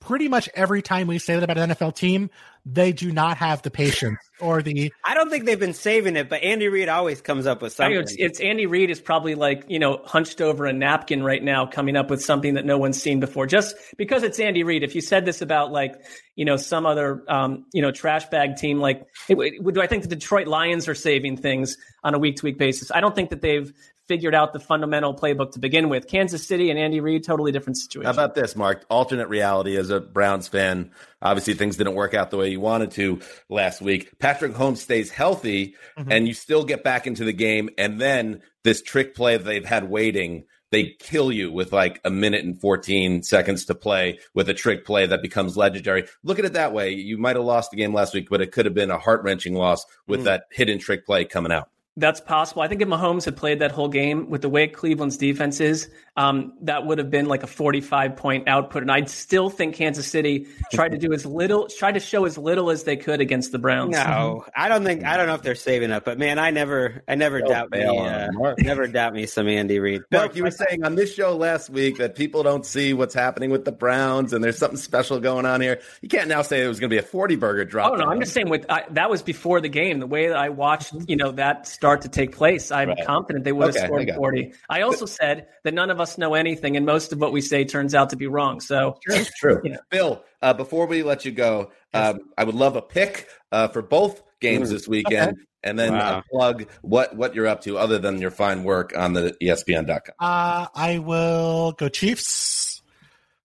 [0.00, 2.30] pretty much every time we say that about an NFL team,
[2.66, 4.92] they do not have the patience or the.
[5.04, 7.98] I don't think they've been saving it, but Andy Reid always comes up with something.
[7.98, 11.66] It's, it's, Andy Reid is probably like you know hunched over a napkin right now,
[11.66, 13.46] coming up with something that no one's seen before.
[13.46, 14.82] Just because it's Andy Reid.
[14.82, 16.02] If you said this about like
[16.34, 19.86] you know some other um, you know trash bag team, like it, it, do I
[19.86, 22.90] think the Detroit Lions are saving things on a week to week basis?
[22.90, 23.72] I don't think that they've
[24.10, 26.08] figured out the fundamental playbook to begin with.
[26.08, 28.06] Kansas City and Andy Reid, totally different situation.
[28.06, 28.84] How about this, Mark?
[28.90, 30.90] Alternate reality as a Browns fan.
[31.22, 34.18] Obviously, things didn't work out the way you wanted to last week.
[34.18, 36.10] Patrick Holmes stays healthy, mm-hmm.
[36.10, 37.70] and you still get back into the game.
[37.78, 42.10] And then this trick play that they've had waiting, they kill you with like a
[42.10, 46.08] minute and 14 seconds to play with a trick play that becomes legendary.
[46.24, 46.90] Look at it that way.
[46.90, 49.22] You might have lost the game last week, but it could have been a heart
[49.22, 50.24] wrenching loss with mm.
[50.24, 51.70] that hidden trick play coming out.
[51.96, 52.62] That's possible.
[52.62, 55.90] I think if Mahomes had played that whole game with the way Cleveland's defense is,
[56.20, 58.82] um, that would have been like a 45 point output.
[58.82, 62.36] And I still think Kansas City tried to do as little, tried to show as
[62.36, 63.92] little as they could against the Browns.
[63.92, 67.02] No, I don't think, I don't know if they're saving up, but man, I never,
[67.08, 68.28] I never doubt me, uh,
[68.58, 70.02] never doubt me some Andy Reid.
[70.10, 73.50] Mark, you were saying on this show last week that people don't see what's happening
[73.50, 75.80] with the Browns and there's something special going on here.
[76.02, 77.92] You can't now say it was going to be a 40 burger drop.
[77.92, 80.00] Oh, no, I'm just saying with, I, that was before the game.
[80.00, 82.70] The way that I watched, you know, that start to take place.
[82.70, 83.06] I'm right.
[83.06, 84.52] confident they would have scored I 40.
[84.68, 87.64] I also said that none of us know anything, and most of what we say
[87.64, 88.60] turns out to be wrong.
[88.60, 89.60] So it's true.
[89.64, 89.78] You know.
[89.90, 93.82] Bill, uh, before we let you go, um, I would love a pick uh, for
[93.82, 94.72] both games mm.
[94.72, 95.32] this weekend.
[95.32, 95.42] Okay.
[95.62, 96.18] And then wow.
[96.18, 100.14] uh, plug what what you're up to other than your fine work on the ESPN.com.
[100.18, 102.82] Uh, I will go Chiefs.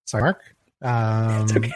[0.05, 0.41] Sorry, Mark.
[0.81, 1.71] Um, okay.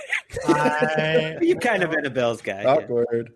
[0.47, 2.63] I, You've kind of been a Bills guy.
[2.63, 3.33] Awkward.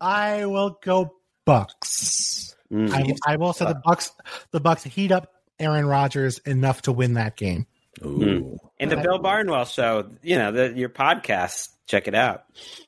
[0.00, 1.14] I will go
[1.46, 2.54] Bucs.
[2.72, 2.90] Mm.
[2.92, 4.10] I, I, will say the Bucs.
[4.50, 7.66] The Bucs heat up Aaron Rodgers enough to win that game.
[8.04, 8.58] Ooh.
[8.78, 12.44] And the Bill Barnwell show, you know, the, your podcast, check it out.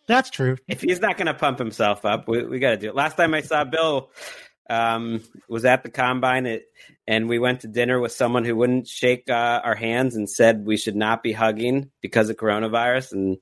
[0.06, 0.56] That's true.
[0.68, 2.94] If he's not going to pump himself up, we, we got to do it.
[2.94, 4.10] Last time I saw Bill
[4.70, 6.64] um, was at the combine, it,
[7.06, 10.64] and we went to dinner with someone who wouldn't shake uh, our hands and said
[10.64, 13.12] we should not be hugging because of coronavirus.
[13.12, 13.38] And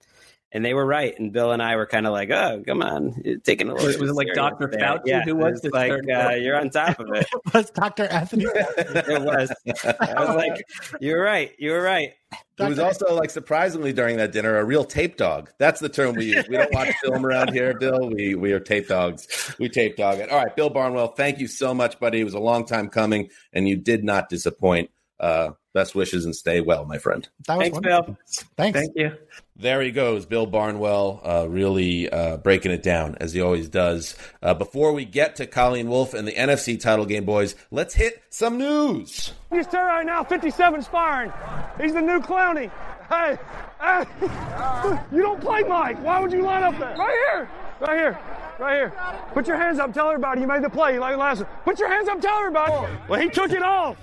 [0.52, 1.18] and they were right.
[1.18, 3.86] And Bill and I were kind of like, "Oh, come on, You're taking a little."
[3.86, 5.00] Was, was it like Doctor Fauci?
[5.04, 5.72] Yeah, who was it?
[5.72, 7.26] Like uh, you're on top of it.
[7.32, 8.44] it was Doctor Anthony?
[8.54, 9.52] it was.
[10.00, 10.64] I was like,
[11.00, 11.52] "You were right.
[11.58, 12.14] You were right."
[12.58, 15.50] It was also like surprisingly during that dinner a real tape dog.
[15.58, 16.46] That's the term we use.
[16.46, 18.10] We don't watch film around here, Bill.
[18.10, 19.54] We we are tape dogs.
[19.58, 20.30] We tape dog it.
[20.30, 22.20] All right, Bill Barnwell, thank you so much, buddy.
[22.20, 24.90] It was a long time coming, and you did not disappoint.
[25.20, 27.28] Uh, best wishes and stay well, my friend.
[27.44, 28.16] Thanks, Bill.
[28.56, 28.78] Thanks.
[28.78, 29.12] Thank you.
[29.54, 34.16] There he goes, Bill Barnwell, uh, really uh, breaking it down as he always does.
[34.42, 38.22] Uh, before we get to Colleen Wolfe and the NFC title game, boys, let's hit
[38.30, 39.34] some news.
[39.52, 41.30] He's there right now, 57 firing.
[41.78, 42.70] He's the new Clowney.
[43.10, 43.36] Hey,
[43.80, 44.06] hey,
[45.12, 46.02] you don't play Mike.
[46.02, 46.96] Why would you line up there?
[46.96, 48.18] Right here, right here.
[48.60, 48.92] Right here.
[49.32, 49.94] Put your hands up.
[49.94, 51.48] Tell everybody you made the play You like last one.
[51.64, 52.20] Put your hands up.
[52.20, 52.92] Tell everybody.
[53.08, 53.96] Well, he took it off.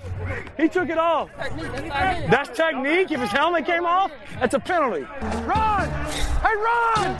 [0.56, 1.30] He took it off.
[1.38, 3.12] That's technique.
[3.12, 5.02] If his helmet came off, that's a penalty.
[5.46, 5.88] Run!
[6.42, 7.16] Hey, run!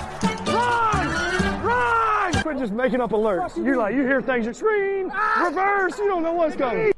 [0.47, 1.63] Run!
[1.63, 2.43] Run!
[2.43, 3.57] Quit just making up alerts.
[3.57, 5.97] You like you hear things you scream, reverse.
[5.97, 6.93] You don't know what's coming.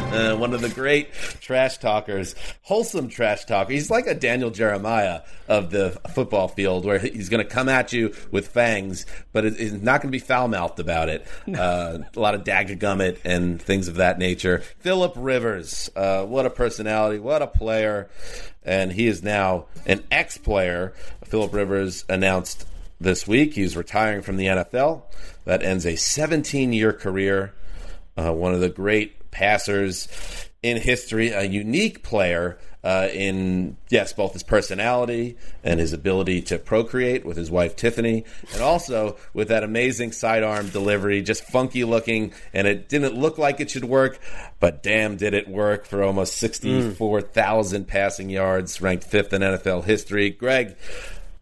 [0.38, 3.72] One of the great trash talkers, wholesome trash talker.
[3.72, 7.92] He's like a Daniel Jeremiah of the football field, where he's going to come at
[7.92, 11.26] you with fangs, but he's not going to be foul mouthed about it.
[11.60, 14.62] Uh, a lot of daggergummit and things of that nature.
[14.78, 18.08] Philip Rivers, uh, what a personality, what a player,
[18.62, 20.94] and he is now an ex player.
[21.24, 22.66] Philip Rivers announced
[22.98, 25.02] this week he's retiring from the NFL.
[25.44, 27.52] That ends a 17 year career.
[28.16, 30.08] Uh, one of the great passers
[30.62, 36.58] in history, a unique player uh, in yes, both his personality and his ability to
[36.58, 42.32] procreate with his wife Tiffany, and also with that amazing sidearm delivery, just funky looking,
[42.54, 44.18] and it didn't look like it should work,
[44.60, 47.88] but damn, did it work for almost sixty-four thousand mm.
[47.88, 50.30] passing yards, ranked fifth in NFL history.
[50.30, 50.74] Greg,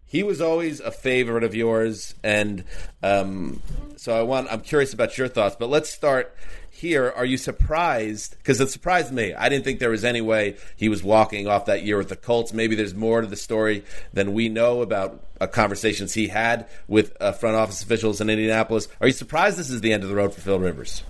[0.07, 2.64] he was always a favorite of yours, and
[3.03, 3.62] um,
[3.96, 5.55] so I want I'm curious about your thoughts.
[5.57, 6.35] But let's start
[6.78, 8.36] here, are you surprised?
[8.38, 9.34] Because it surprised me.
[9.34, 12.16] I didn't think there was any way he was walking off that year with the
[12.16, 12.52] Colts.
[12.52, 17.16] Maybe there's more to the story than we know about uh, conversations he had with
[17.20, 18.86] uh, front office officials in Indianapolis.
[19.00, 21.02] Are you surprised this is the end of the road for Phil Rivers?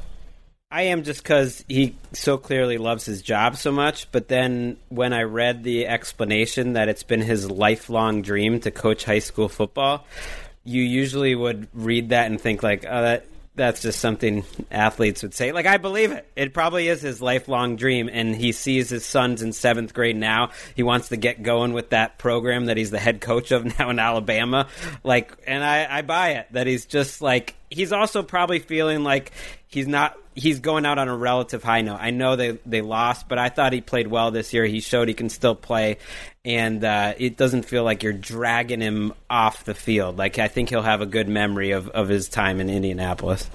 [0.71, 4.11] I am just because he so clearly loves his job so much.
[4.11, 9.05] But then when I read the explanation that it's been his lifelong dream to coach
[9.05, 10.07] high school football,
[10.65, 13.27] you usually would read that and think like, oh, that
[13.59, 15.53] that's just something athletes would say.
[15.53, 16.27] Like, I believe it.
[16.35, 20.51] It probably is his lifelong dream, and he sees his sons in seventh grade now.
[20.75, 23.91] He wants to get going with that program that he's the head coach of now
[23.91, 24.69] in Alabama.
[25.05, 29.33] Like, and I, I buy it that he's just like he's also probably feeling like
[29.67, 31.99] he's not he's going out on a relative high note.
[32.01, 34.65] I know they they lost, but I thought he played well this year.
[34.65, 35.99] He showed he can still play,
[36.49, 40.17] and uh, it doesn't feel like you're dragging him off the field.
[40.17, 43.49] Like I think he'll have a good memory of of his time in Indianapolis.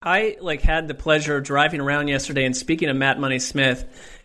[0.00, 3.84] I like had the pleasure of driving around yesterday and speaking to Matt Money Smith.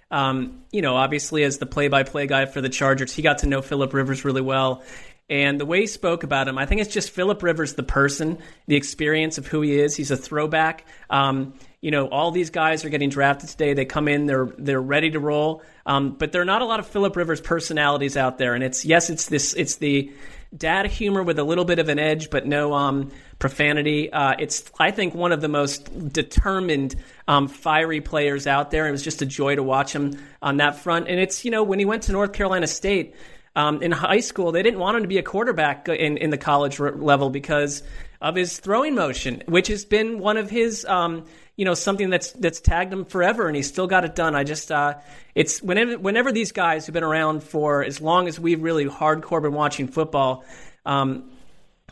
[0.10, 3.62] Um, you know, obviously as the play-by-play guy for the Chargers, he got to know
[3.62, 4.84] Philip Rivers really well.
[5.30, 8.38] And the way he spoke about him, I think it's just Philip Rivers, the person,
[8.68, 9.96] the experience of who he is.
[9.96, 10.86] He's a throwback.
[11.10, 13.74] Um, you know, all these guys are getting drafted today.
[13.74, 15.64] They come in, they're they're ready to roll.
[15.86, 18.54] Um, but there are not a lot of Philip Rivers personalities out there.
[18.54, 20.12] And it's yes, it's this, it's the
[20.56, 24.14] dad humor with a little bit of an edge, but no um, profanity.
[24.14, 26.96] Uh, it's I think one of the most determined,
[27.28, 28.88] um, fiery players out there.
[28.88, 31.08] It was just a joy to watch him on that front.
[31.08, 33.16] And it's you know when he went to North Carolina State.
[33.54, 36.38] Um, in high school, they didn't want him to be a quarterback in, in the
[36.38, 37.84] college level because
[38.22, 41.26] of his throwing motion, which has been one of his um,
[41.62, 44.34] you know something that's that's tagged him forever, and he's still got it done.
[44.34, 44.96] I just uh,
[45.36, 49.44] it's whenever whenever these guys who've been around for as long as we've really hardcore
[49.44, 50.44] been watching football.
[50.88, 51.30] Um,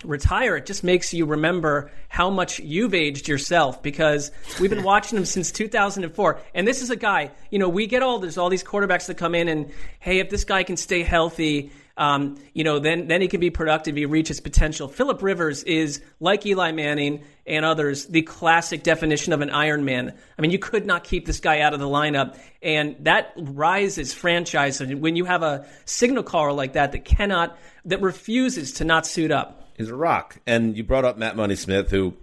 [0.03, 5.19] retire, it just makes you remember how much you've aged yourself because we've been watching
[5.19, 6.39] him since 2004.
[6.55, 9.17] And this is a guy, you know, we get all there's all these quarterbacks that
[9.17, 13.19] come in and hey, if this guy can stay healthy, um, you know, then then
[13.19, 13.97] he can be productive.
[13.97, 14.87] He reaches potential.
[14.87, 20.17] Philip Rivers is like Eli Manning and others, the classic definition of an Iron Man.
[20.37, 24.13] I mean, you could not keep this guy out of the lineup, and that rises
[24.13, 24.81] franchise.
[24.81, 29.31] When you have a signal caller like that that cannot, that refuses to not suit
[29.31, 30.37] up, he's a rock.
[30.47, 32.13] And you brought up Matt Money Smith, who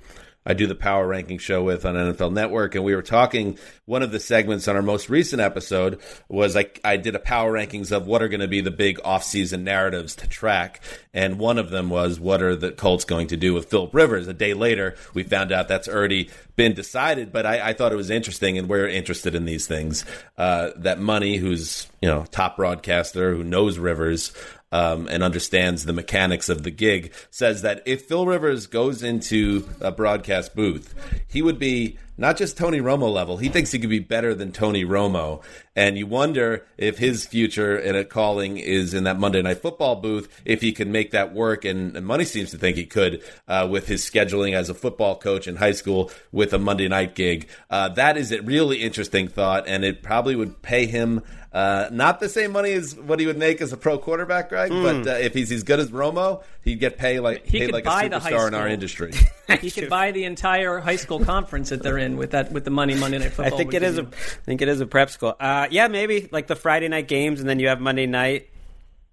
[0.46, 3.58] I do the power ranking show with on NFL Network, and we were talking.
[3.84, 7.52] One of the segments on our most recent episode was like I did a power
[7.52, 10.80] rankings of what are going to be the big offseason narratives to track,
[11.12, 14.28] and one of them was what are the Colts going to do with Philip Rivers.
[14.28, 17.96] A day later, we found out that's already been decided, but I, I thought it
[17.96, 20.04] was interesting, and we're interested in these things.
[20.38, 24.32] Uh, that Money, who's you know top broadcaster who knows Rivers,
[24.76, 29.66] um, and understands the mechanics of the gig, says that if Phil Rivers goes into
[29.80, 30.94] a broadcast booth,
[31.26, 33.38] he would be not just Tony Romo level.
[33.38, 35.42] He thinks he could be better than Tony Romo.
[35.74, 39.96] And you wonder if his future in a calling is in that Monday Night Football
[39.96, 41.64] booth, if he can make that work.
[41.64, 45.16] And, and Money seems to think he could uh, with his scheduling as a football
[45.16, 47.48] coach in high school with a Monday night gig.
[47.68, 51.22] Uh, that is a really interesting thought, and it probably would pay him
[51.56, 54.70] uh, not the same money as what he would make as a pro quarterback, Gregg.
[54.70, 55.04] Mm.
[55.04, 57.86] But uh, if he's as good as Romo, he'd get paid like he paid like
[57.86, 59.14] a superstar in our industry.
[59.62, 62.70] he could buy the entire high school conference that they're in with that with the
[62.70, 63.54] money Monday Night Football.
[63.54, 65.34] I think it is a I think it is a prep school.
[65.40, 68.50] Uh, yeah, maybe like the Friday night games, and then you have Monday night.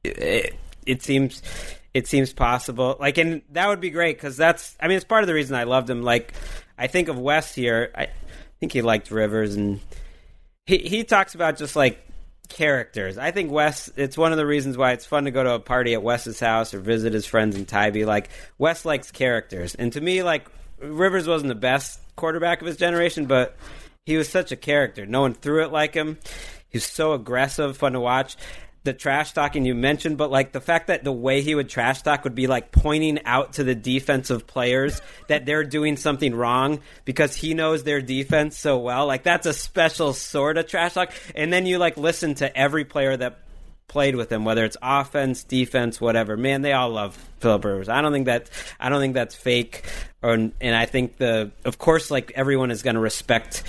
[0.03, 0.53] It,
[0.85, 1.41] it seems
[1.93, 2.97] it seems possible.
[2.99, 4.75] Like, and that would be great because that's.
[4.81, 6.01] I mean, it's part of the reason I loved him.
[6.01, 6.33] Like,
[6.77, 7.89] I think of West here.
[7.95, 8.07] I
[8.59, 9.79] think he liked Rivers, and
[10.65, 12.05] he he talks about just like
[12.49, 13.17] characters.
[13.17, 13.89] I think Wes.
[13.95, 16.39] It's one of the reasons why it's fun to go to a party at Wes's
[16.39, 18.05] house or visit his friends in Tybee.
[18.05, 20.47] Like Wes likes characters, and to me, like
[20.79, 23.55] Rivers wasn't the best quarterback of his generation, but
[24.05, 25.05] he was such a character.
[25.05, 26.17] No one threw it like him.
[26.69, 28.35] He's so aggressive, fun to watch
[28.83, 32.01] the trash talking you mentioned, but like the fact that the way he would trash
[32.01, 36.79] talk would be like pointing out to the defensive players that they're doing something wrong
[37.05, 39.07] because he knows their defense so well.
[39.07, 41.13] Like that's a special sort of trash talk.
[41.35, 43.39] And then you like listen to every player that
[43.87, 46.35] played with him, whether it's offense, defense, whatever.
[46.35, 47.89] Man, they all love Philip Rivers.
[47.89, 49.83] I don't think that I don't think that's fake.
[50.21, 53.63] Or, and I think the of course like everyone is going to respect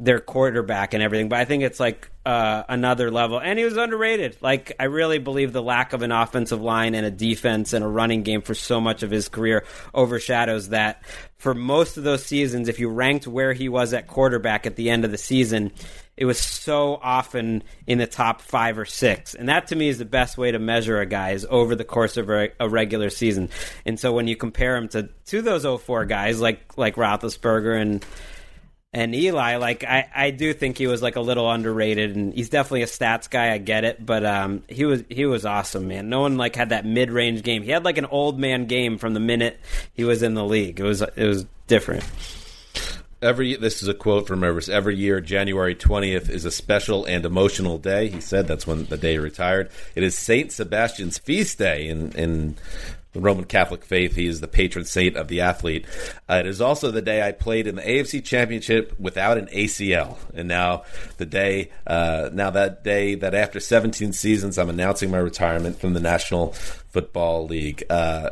[0.00, 3.40] their quarterback and everything, but I think it's like uh, another level.
[3.40, 4.36] And he was underrated.
[4.40, 7.88] Like I really believe the lack of an offensive line and a defense and a
[7.88, 11.02] running game for so much of his career overshadows that.
[11.36, 14.88] For most of those seasons, if you ranked where he was at quarterback at the
[14.88, 15.72] end of the season,
[16.16, 19.34] it was so often in the top five or six.
[19.34, 21.84] And that to me is the best way to measure a guy is over the
[21.84, 23.50] course of a, regular season.
[23.84, 28.04] And so when you compare him to, to those 04 guys like like Roethlisberger and
[28.94, 32.48] and Eli, like I, I do think he was like a little underrated, and he's
[32.48, 33.52] definitely a stats guy.
[33.52, 36.08] I get it, but um, he was he was awesome, man.
[36.08, 37.64] No one like had that mid range game.
[37.64, 39.58] He had like an old man game from the minute
[39.94, 40.78] he was in the league.
[40.78, 42.04] It was it was different.
[43.20, 44.68] Every this is a quote from Rivers.
[44.68, 48.10] Every year, January twentieth is a special and emotional day.
[48.10, 49.70] He said that's when the day he retired.
[49.96, 52.56] It is Saint Sebastian's feast day in in
[53.14, 54.14] the Roman Catholic faith.
[54.14, 55.86] He is the patron saint of the athlete.
[56.28, 60.18] Uh, it is also the day I played in the AFC Championship without an ACL,
[60.34, 60.82] and now
[61.16, 65.94] the day, uh, now that day that after 17 seasons, I'm announcing my retirement from
[65.94, 67.84] the National Football League.
[67.88, 68.30] Uh,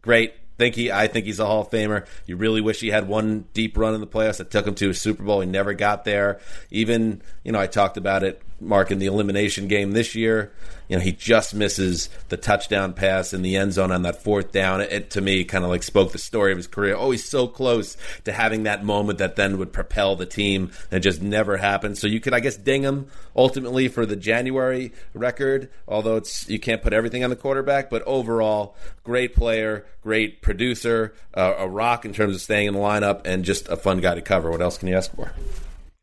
[0.00, 0.34] great.
[0.58, 2.06] Think he, I think he's a Hall of Famer.
[2.26, 4.90] You really wish he had one deep run in the playoffs that took him to
[4.90, 5.40] a Super Bowl.
[5.40, 6.40] He never got there.
[6.70, 10.52] Even, you know, I talked about it, Marc, in the elimination game this year.
[10.88, 14.52] You know, he just misses the touchdown pass in the end zone on that fourth
[14.52, 14.80] down.
[14.82, 16.94] It, to me, kind of like spoke the story of his career.
[16.96, 20.98] Oh, he's so close to having that moment that then would propel the team, and
[20.98, 21.96] it just never happened.
[21.98, 26.58] So you could, I guess, ding him ultimately for the January record, although it's you
[26.58, 27.88] can't put everything on the quarterback.
[27.88, 32.80] But overall, great player, great producer, uh, a rock in terms of staying in the
[32.80, 34.50] lineup, and just a fun guy to cover.
[34.50, 35.32] What else can you ask for?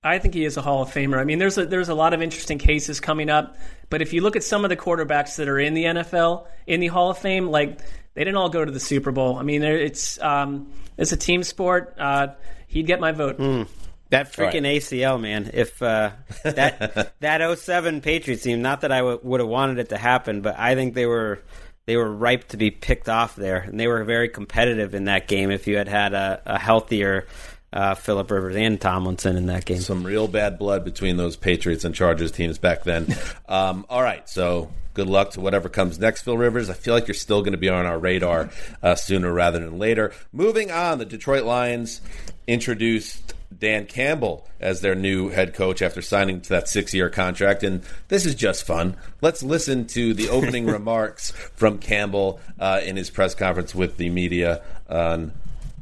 [0.03, 1.19] I think he is a Hall of Famer.
[1.19, 3.57] I mean, there's a, there's a lot of interesting cases coming up,
[3.89, 6.79] but if you look at some of the quarterbacks that are in the NFL in
[6.79, 7.79] the Hall of Fame, like
[8.13, 9.37] they didn't all go to the Super Bowl.
[9.37, 11.95] I mean, it's um, it's a team sport.
[11.99, 12.27] Uh,
[12.67, 13.39] he'd get my vote.
[13.39, 13.67] Mm.
[14.09, 14.81] That freaking right.
[14.81, 15.51] ACL, man!
[15.53, 16.11] If uh,
[16.43, 20.41] that that 07 Patriots team, not that I w- would have wanted it to happen,
[20.41, 21.43] but I think they were
[21.85, 25.27] they were ripe to be picked off there, and they were very competitive in that
[25.27, 25.51] game.
[25.51, 27.27] If you had had a, a healthier
[27.71, 29.79] uh, Philip Rivers and Tomlinson in that game.
[29.79, 33.15] Some real bad blood between those Patriots and Chargers teams back then.
[33.47, 36.69] um, all right, so good luck to whatever comes next, Phil Rivers.
[36.69, 38.49] I feel like you're still going to be on our radar
[38.81, 40.11] uh, sooner rather than later.
[40.33, 42.01] Moving on, the Detroit Lions
[42.47, 47.63] introduced Dan Campbell as their new head coach after signing to that six year contract.
[47.63, 48.95] And this is just fun.
[49.21, 54.09] Let's listen to the opening remarks from Campbell uh, in his press conference with the
[54.09, 55.31] media on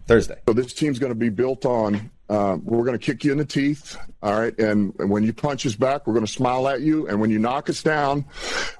[0.07, 0.39] Thursday.
[0.47, 2.09] So this team's going to be built on.
[2.29, 4.57] Uh, we're going to kick you in the teeth, all right.
[4.59, 7.07] And, and when you punch us back, we're going to smile at you.
[7.07, 8.25] And when you knock us down,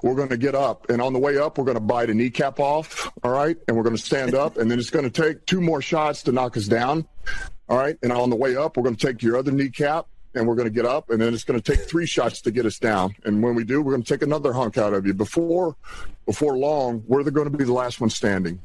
[0.02, 0.90] we're going to get up.
[0.90, 3.56] And on the way up, we're going to bite a kneecap off, all right.
[3.66, 4.58] And we're going to stand up.
[4.58, 7.06] And then it's going to take two more shots to knock us down,
[7.70, 7.96] all right.
[8.02, 10.68] And on the way up, we're going to take your other kneecap and we're going
[10.68, 13.14] to get up, and then it's going to take three shots to get us down.
[13.24, 15.14] And when we do, we're going to take another hunk out of you.
[15.14, 15.74] Before,
[16.26, 18.60] before long, we're going to be the last one standing.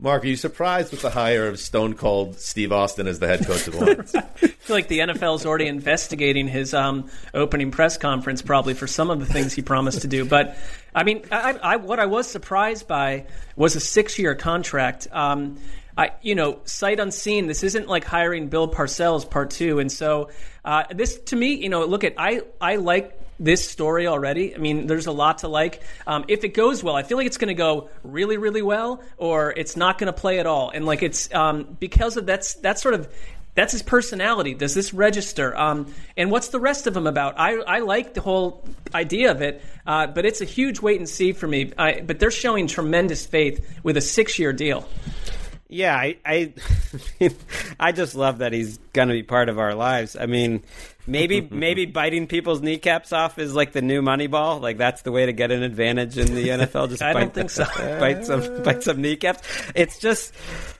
[0.00, 3.46] Marc, are you surprised with the hire of Stone Cold Steve Austin as the head
[3.46, 4.14] coach of the Lions?
[4.14, 8.88] I feel like the NFL is already investigating his um, opening press conference, probably for
[8.88, 10.24] some of the things he promised to do.
[10.24, 10.56] But
[10.94, 15.06] I mean, I, I, what I was surprised by was a six-year contract.
[15.12, 15.58] Um,
[15.96, 17.46] I, you know, sight unseen.
[17.46, 20.30] This isn't like hiring Bill Parcells part two, and so
[20.64, 24.54] uh, this to me, you know, look at I I like this story already.
[24.54, 25.82] I mean, there's a lot to like.
[26.06, 29.02] Um, if it goes well, I feel like it's going to go really, really well,
[29.16, 30.70] or it's not going to play at all.
[30.70, 33.08] And like it's um, because of that's that's sort of
[33.54, 34.54] that's his personality.
[34.54, 35.56] Does this register?
[35.56, 37.38] Um, and what's the rest of him about?
[37.38, 41.08] I, I like the whole idea of it, uh, but it's a huge wait and
[41.08, 41.72] see for me.
[41.78, 44.88] I, but they're showing tremendous faith with a six year deal.
[45.68, 46.52] Yeah, I, I,
[47.80, 50.14] I just love that he's going to be part of our lives.
[50.14, 50.62] I mean,
[51.06, 54.60] maybe maybe biting people's kneecaps off is like the new Moneyball.
[54.60, 56.90] Like that's the way to get an advantage in the NFL.
[56.90, 57.64] Just I bite, don't think so.
[57.98, 59.42] bite some bite some kneecaps.
[59.74, 60.34] It's just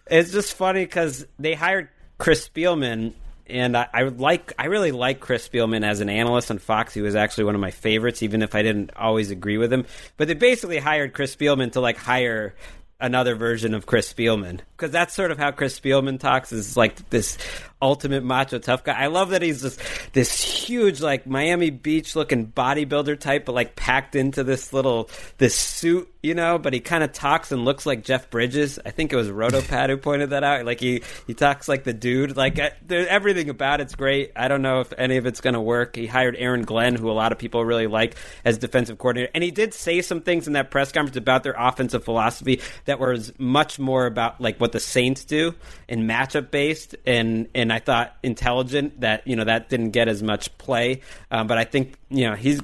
[0.06, 3.14] it's just funny because they hired Chris Spielman.
[3.46, 6.94] And I, I like, I really like Chris Spielman as an analyst on Fox.
[6.94, 9.84] He was actually one of my favorites, even if I didn't always agree with him.
[10.16, 12.54] But they basically hired Chris Spielman to like hire
[13.00, 14.60] another version of Chris Spielman.
[14.76, 17.38] Because that's sort of how Chris Spielman talks is like this
[17.80, 18.92] ultimate macho tough guy.
[18.92, 19.80] I love that he's just
[20.12, 25.54] this huge like Miami Beach looking bodybuilder type, but like packed into this little this
[25.54, 26.58] suit, you know.
[26.58, 28.78] But he kind of talks and looks like Jeff Bridges.
[28.84, 30.64] I think it was Rotopad who pointed that out.
[30.64, 32.36] Like he he talks like the dude.
[32.36, 34.32] Like uh, everything about it's great.
[34.34, 35.96] I don't know if any of it's gonna work.
[35.96, 39.44] He hired Aaron Glenn, who a lot of people really like as defensive coordinator, and
[39.44, 43.32] he did say some things in that press conference about their offensive philosophy that was
[43.38, 45.54] much more about like what the Saints do
[45.88, 50.22] and matchup based and and I thought intelligent that you know that didn't get as
[50.22, 52.60] much play, um, but I think you know he's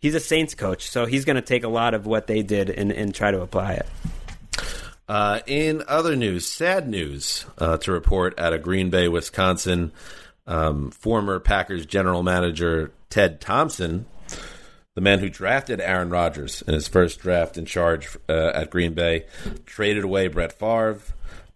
[0.00, 2.70] he's a Saints coach, so he's going to take a lot of what they did
[2.70, 3.86] and, and try to apply it.
[5.08, 9.92] Uh, in other news, sad news uh, to report out of Green Bay, Wisconsin.
[10.48, 14.06] Um, former Packers general manager Ted Thompson,
[14.94, 18.94] the man who drafted Aaron Rodgers in his first draft in charge uh, at Green
[18.94, 19.26] Bay,
[19.64, 21.00] traded away Brett Favre,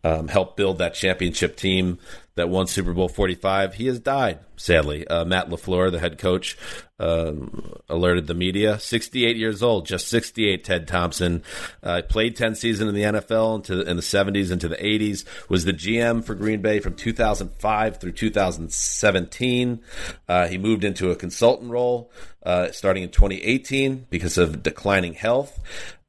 [0.02, 1.98] um, helped build that championship team
[2.34, 3.74] that won Super Bowl 45.
[3.74, 5.06] He has died, sadly.
[5.06, 6.56] Uh, Matt LaFleur, the head coach,
[6.98, 8.78] um, alerted the media.
[8.78, 11.42] 68 years old, just 68, Ted Thompson.
[11.82, 15.24] Uh, played 10 seasons in the NFL into, in the 70s into the 80s.
[15.48, 19.80] Was the GM for Green Bay from 2005 through 2017.
[20.28, 22.10] Uh, he moved into a consultant role
[22.42, 25.58] uh, starting in 2018 because of declining health.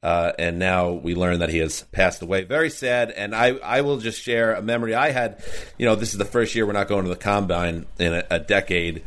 [0.02, 2.42] Uh, and now we learn that he has passed away.
[2.42, 3.12] Very sad.
[3.12, 5.44] And I, I will just share a memory I had.
[5.78, 8.24] You know, this is the first year we're not going to the combine in a,
[8.30, 9.02] a decade.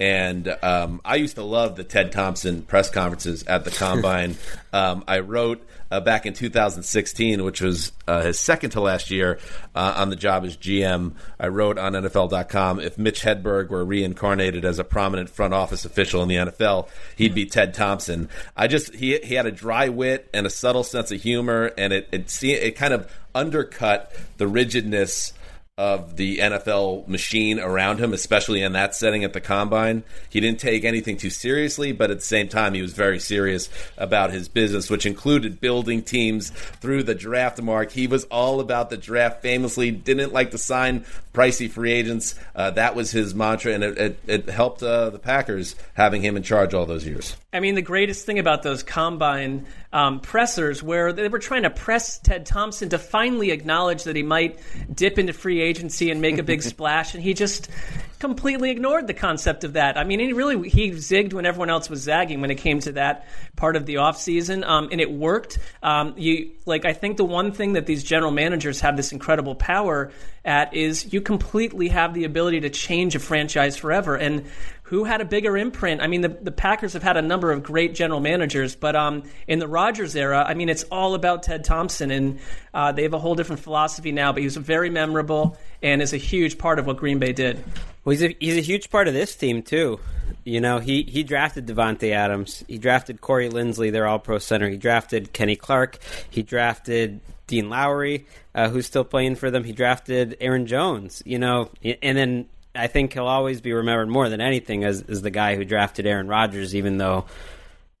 [0.00, 4.36] And um, I used to love the Ted Thompson press conferences at the combine.
[4.72, 9.38] um, I wrote uh, back in 2016, which was uh, his second to last year
[9.74, 11.12] uh, on the job as GM.
[11.38, 16.22] I wrote on NFL.com if Mitch Hedberg were reincarnated as a prominent front office official
[16.22, 18.28] in the NFL, he'd be Ted Thompson.
[18.56, 21.92] I just he he had a dry wit and a subtle sense of humor, and
[21.92, 25.32] it it it kind of undercut the rigidness
[25.76, 30.04] of the NFL machine around him, especially in that setting at the combine.
[30.30, 33.68] He didn't take anything too seriously, but at the same time, he was very serious
[33.98, 37.90] about his business, which included building teams through the draft mark.
[37.90, 42.36] He was all about the draft, famously didn't like to sign pricey free agents.
[42.54, 46.36] Uh, that was his mantra, and it, it, it helped uh, the Packers having him
[46.36, 47.36] in charge all those years.
[47.52, 51.70] I mean, the greatest thing about those combine um, pressers, where they were trying to
[51.70, 54.58] press Ted Thompson to finally acknowledge that he might
[54.92, 57.70] dip into free agency and make a big splash, and he just
[58.18, 59.96] completely ignored the concept of that.
[59.96, 62.92] I mean, he really he zigged when everyone else was zagging when it came to
[62.92, 65.58] that part of the offseason, um, and it worked.
[65.80, 69.54] Um, you like I think the one thing that these general managers have this incredible
[69.54, 70.10] power
[70.44, 74.16] at is you completely have the ability to change a franchise forever.
[74.16, 74.46] And
[74.84, 76.02] who had a bigger imprint?
[76.02, 79.22] I mean, the, the Packers have had a number of great general managers, but um,
[79.48, 82.38] in the Rodgers era, I mean, it's all about Ted Thompson, and
[82.74, 84.32] uh, they have a whole different philosophy now.
[84.32, 87.64] But he was very memorable and is a huge part of what Green Bay did.
[88.04, 90.00] Well, he's a, he's a huge part of this team too.
[90.44, 92.62] You know, he, he drafted Davante Adams.
[92.68, 94.68] He drafted Corey Linsley, their All Pro center.
[94.68, 95.98] He drafted Kenny Clark.
[96.28, 99.64] He drafted Dean Lowry, uh, who's still playing for them.
[99.64, 101.22] He drafted Aaron Jones.
[101.24, 105.22] You know, and then I think he'll always be remembered more than anything as, as
[105.22, 107.26] the guy who drafted Aaron Rodgers, even though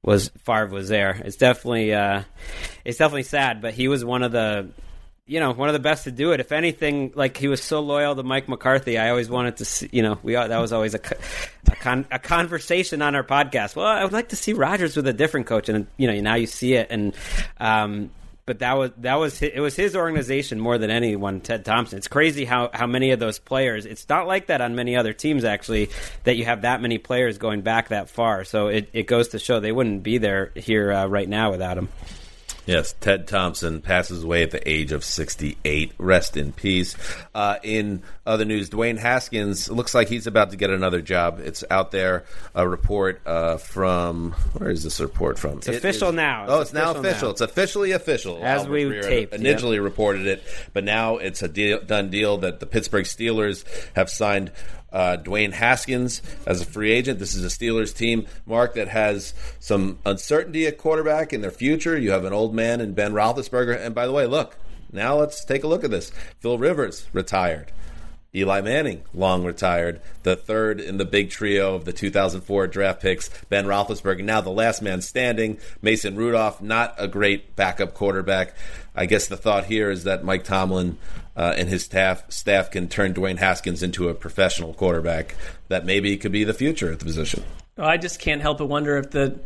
[0.02, 1.20] was Favre was there.
[1.24, 2.22] It's definitely uh,
[2.84, 4.68] it's definitely sad, but he was one of the
[5.26, 6.40] you know one of the best to do it.
[6.40, 9.88] If anything, like he was so loyal to Mike McCarthy, I always wanted to see.
[9.92, 11.00] You know, we that was always a
[11.66, 13.76] a, con, a conversation on our podcast.
[13.76, 16.34] Well, I would like to see Rodgers with a different coach, and you know now
[16.34, 17.14] you see it, and
[17.58, 18.10] um,
[18.46, 22.08] but that was that was it was his organization more than anyone ted thompson it's
[22.08, 25.44] crazy how how many of those players it's not like that on many other teams
[25.44, 25.90] actually
[26.24, 29.38] that you have that many players going back that far so it, it goes to
[29.38, 31.88] show they wouldn't be there here uh, right now without him
[32.66, 35.92] Yes, Ted Thompson passes away at the age of 68.
[35.98, 36.96] Rest in peace.
[37.34, 41.40] Uh, in other news, Dwayne Haskins looks like he's about to get another job.
[41.42, 42.24] It's out there.
[42.54, 45.58] A report uh, from where is this report from?
[45.58, 46.44] It's it official is, now.
[46.44, 47.28] It's oh, it's now official.
[47.28, 47.32] Now.
[47.32, 48.42] It's officially official.
[48.42, 49.82] As Albert we taped, initially yeah.
[49.82, 53.64] reported it, but now it's a deal, done deal that the Pittsburgh Steelers
[53.94, 54.52] have signed
[54.94, 57.18] uh, Dwayne Haskins as a free agent.
[57.18, 61.98] This is a Steelers team, Marc, that has some uncertainty at quarterback in their future.
[61.98, 63.84] You have an old man in Ben Roethlisberger.
[63.84, 64.56] And by the way, look,
[64.92, 66.10] now let's take a look at this.
[66.38, 67.72] Phil Rivers retired.
[68.34, 73.30] Eli Manning, long retired, the third in the big trio of the 2004 draft picks.
[73.48, 75.58] Ben Roethlisberger, now the last man standing.
[75.80, 78.54] Mason Rudolph, not a great backup quarterback.
[78.94, 80.98] I guess the thought here is that Mike Tomlin
[81.36, 85.36] uh, and his staff staff can turn Dwayne Haskins into a professional quarterback
[85.68, 87.44] that maybe could be the future at the position.
[87.76, 89.38] Well, I just can't help but wonder if the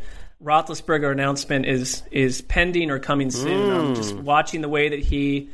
[0.43, 3.71] Roethlisberger announcement is is pending or coming soon.
[3.71, 3.89] Mm.
[3.89, 5.49] I'm just watching the way that he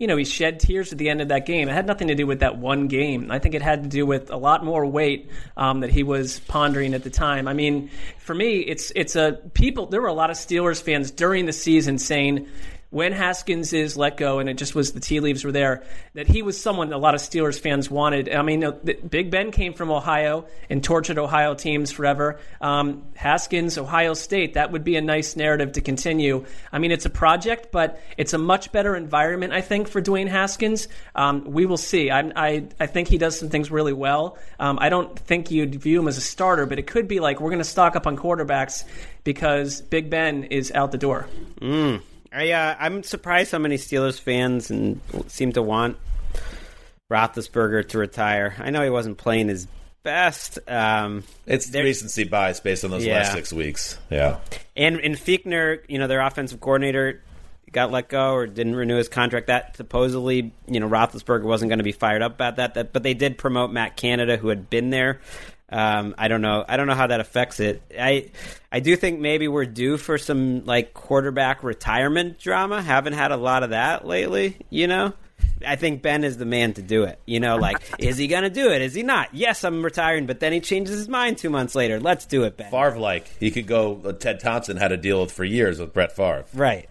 [0.00, 1.68] you know, he shed tears at the end of that game.
[1.68, 3.30] It had nothing to do with that one game.
[3.30, 6.40] I think it had to do with a lot more weight um, that he was
[6.40, 7.46] pondering at the time.
[7.46, 9.86] I mean, for me, it's it's a people.
[9.86, 12.48] There were a lot of Steelers fans during the season saying
[12.90, 15.84] when Haskins is let go, and it just was the tea leaves were there,
[16.14, 18.28] that he was someone a lot of Steelers fans wanted.
[18.28, 18.64] I mean,
[19.08, 22.40] Big Ben came from Ohio and tortured Ohio teams forever.
[22.60, 26.44] Um, Haskins, Ohio State, that would be a nice narrative to continue.
[26.72, 30.28] I mean, it's a project, but it's a much better environment, I think, for Dwayne
[30.28, 30.88] Haskins.
[31.14, 32.10] Um, we will see.
[32.10, 34.36] I, I, I, think he does some things really well.
[34.58, 37.40] Um, I don't think you'd view him as a starter, but it could be like
[37.40, 38.84] we're going to stock up on quarterbacks
[39.22, 41.28] because Big Ben is out the door.
[41.60, 42.02] Mm.
[42.32, 45.96] I, uh, I'm surprised how many Steelers fans and seem to want
[47.10, 48.54] Roethlisberger to retire.
[48.58, 49.66] I know he wasn't playing his
[50.02, 50.58] best.
[50.68, 53.18] Um, it's recency bias based on those yeah.
[53.18, 53.98] last six weeks.
[54.10, 54.38] Yeah,
[54.76, 57.22] and and Fichtner, you know, their offensive coordinator,
[57.72, 59.48] got let go or didn't renew his contract.
[59.48, 62.74] That supposedly, you know, Roethlisberger wasn't going to be fired up about that.
[62.74, 65.20] That, but they did promote Matt Canada, who had been there.
[65.70, 66.64] Um, I don't know.
[66.68, 67.80] I don't know how that affects it.
[67.98, 68.30] I
[68.72, 72.82] I do think maybe we're due for some like quarterback retirement drama.
[72.82, 74.56] Haven't had a lot of that lately.
[74.68, 75.12] You know.
[75.66, 77.18] I think Ben is the man to do it.
[77.26, 78.82] You know, like, is he going to do it?
[78.82, 79.34] Is he not?
[79.34, 82.00] Yes, I'm retiring, but then he changes his mind two months later.
[82.00, 82.70] Let's do it, Ben.
[82.70, 84.00] Favre like he could go.
[84.04, 86.44] uh, Ted Thompson had to deal with for years with Brett Favre.
[86.54, 86.88] Right.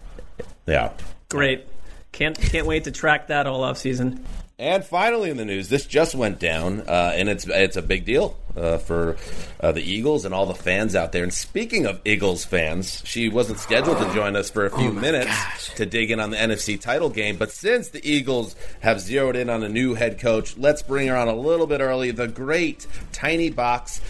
[0.66, 0.92] Yeah.
[1.28, 1.66] Great.
[2.12, 4.24] Can't can't wait to track that all off season.
[4.60, 8.04] And finally, in the news, this just went down, uh, and it's it's a big
[8.04, 9.16] deal uh, for
[9.58, 11.22] uh, the Eagles and all the fans out there.
[11.22, 15.72] And speaking of Eagles fans, she wasn't scheduled to join us for a few minutes
[15.76, 17.38] to dig in on the NFC title game.
[17.38, 21.16] But since the Eagles have zeroed in on a new head coach, let's bring her
[21.16, 22.10] on a little bit early.
[22.10, 24.02] The great Tiny Box,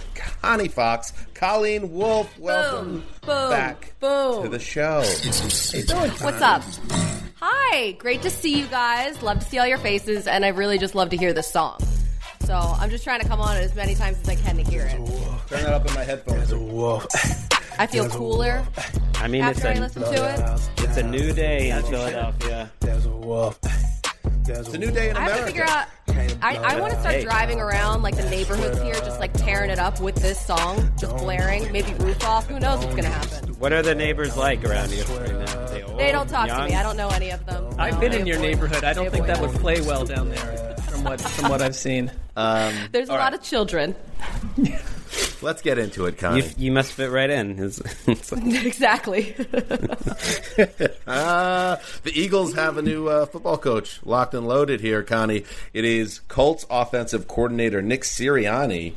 [0.42, 2.36] Connie Fox, Colleen Wolfe.
[2.40, 3.50] Welcome Boom.
[3.50, 4.42] back Boom.
[4.42, 5.04] to the show.
[5.04, 6.64] How What's up?
[7.42, 9.22] Hi, great to see you guys.
[9.22, 11.78] Love to see all your faces, and I really just love to hear this song.
[12.40, 14.84] So I'm just trying to come on as many times as I can to hear
[14.84, 14.96] it.
[15.48, 16.52] Turn that up in my headphones.
[17.78, 18.66] I feel cooler
[19.14, 20.84] I mean, after I it's listen to it.
[20.84, 22.70] it's a new day in Philadelphia.
[24.24, 25.86] It's a new day in I have to figure out.
[26.42, 27.22] I, I want to start Hey.
[27.22, 31.16] driving around like the neighborhoods here, just like tearing it up with this song, just
[31.18, 31.70] blaring.
[31.72, 32.48] Maybe roof off.
[32.48, 33.50] Who knows what's gonna happen?
[33.60, 35.66] What are the neighbors like around here right now?
[35.66, 36.74] They, They don't talk to me.
[36.74, 37.74] I don't know any of them.
[37.78, 38.84] I've been in your avoid- neighborhood.
[38.84, 41.62] I don't they think that avoid would play well down there, from what from what
[41.62, 42.10] I've seen.
[42.36, 43.94] Um, There's a all lot of children.
[45.42, 46.42] Let's get into it, Connie.
[46.42, 47.52] You, you must fit right in.
[47.52, 49.34] It's- it's like- exactly.
[51.06, 55.44] Uh, the Eagles have a new uh, football coach locked and loaded here, Connie.
[55.72, 58.94] It is Colts offensive coordinator Nick Sirianni.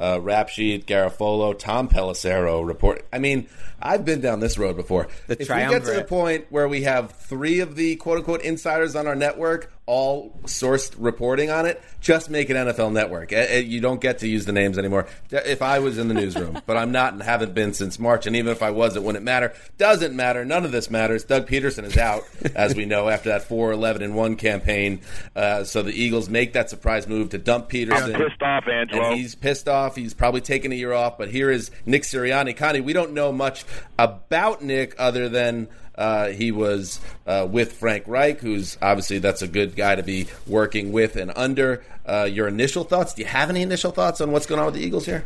[0.00, 3.06] Uh, rap sheet, Garafolo, Tom Pelissero report.
[3.12, 3.46] I mean,
[3.80, 5.06] I've been down this road before.
[5.28, 8.42] The if we get to the point where we have three of the quote unquote
[8.42, 13.32] insiders on our network all sourced reporting on it, just make it NFL Network.
[13.32, 15.06] Eh, eh, You don't get to use the names anymore.
[15.30, 18.34] If I was in the newsroom, but I'm not and haven't been since March, and
[18.34, 19.52] even if I was, it wouldn't matter.
[19.76, 20.44] Doesn't matter.
[20.44, 21.24] None of this matters.
[21.24, 22.22] Doug Pederson is out,
[22.54, 25.00] as we know, after that 4 11 and 1 campaign.
[25.36, 28.14] Uh, so the Eagles make that surprise move to dump Pederson.
[28.14, 29.04] I'm pissed off, Angelo.
[29.10, 29.96] And he's pissed off.
[29.96, 31.18] He's probably taking a year off.
[31.18, 32.56] But here is Nick Sirianni.
[32.56, 33.64] Connie, we don't know much
[33.98, 39.48] about Nick other than uh, he was uh, with Frank Reich, who's obviously that's a
[39.48, 41.84] good guy to be working with and under.
[42.06, 43.14] Uh, your initial thoughts?
[43.14, 45.24] Do you have any initial thoughts on what's going on with the Eagles here?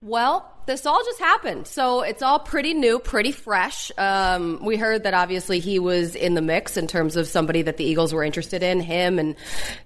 [0.00, 1.66] Well, this all just happened.
[1.66, 3.92] So it's all pretty new, pretty fresh.
[3.96, 7.76] Um, we heard that obviously he was in the mix in terms of somebody that
[7.76, 9.36] the Eagles were interested in, him and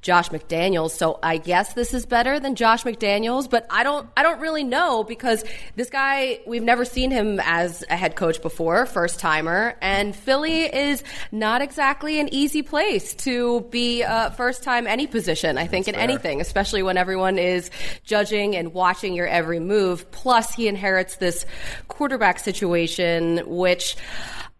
[0.01, 0.93] Josh McDaniels.
[0.93, 4.65] So I guess this is better than Josh McDaniels, but I don't, I don't really
[4.65, 5.45] know because
[5.77, 10.63] this guy, we've never seen him as a head coach before, first timer, and Philly
[10.63, 15.59] is not exactly an easy place to be uh, first time any position.
[15.59, 17.71] I think in anything, especially when everyone is
[18.05, 20.11] judging and watching your every move.
[20.11, 21.45] Plus, he inherits this
[21.89, 23.97] quarterback situation, which.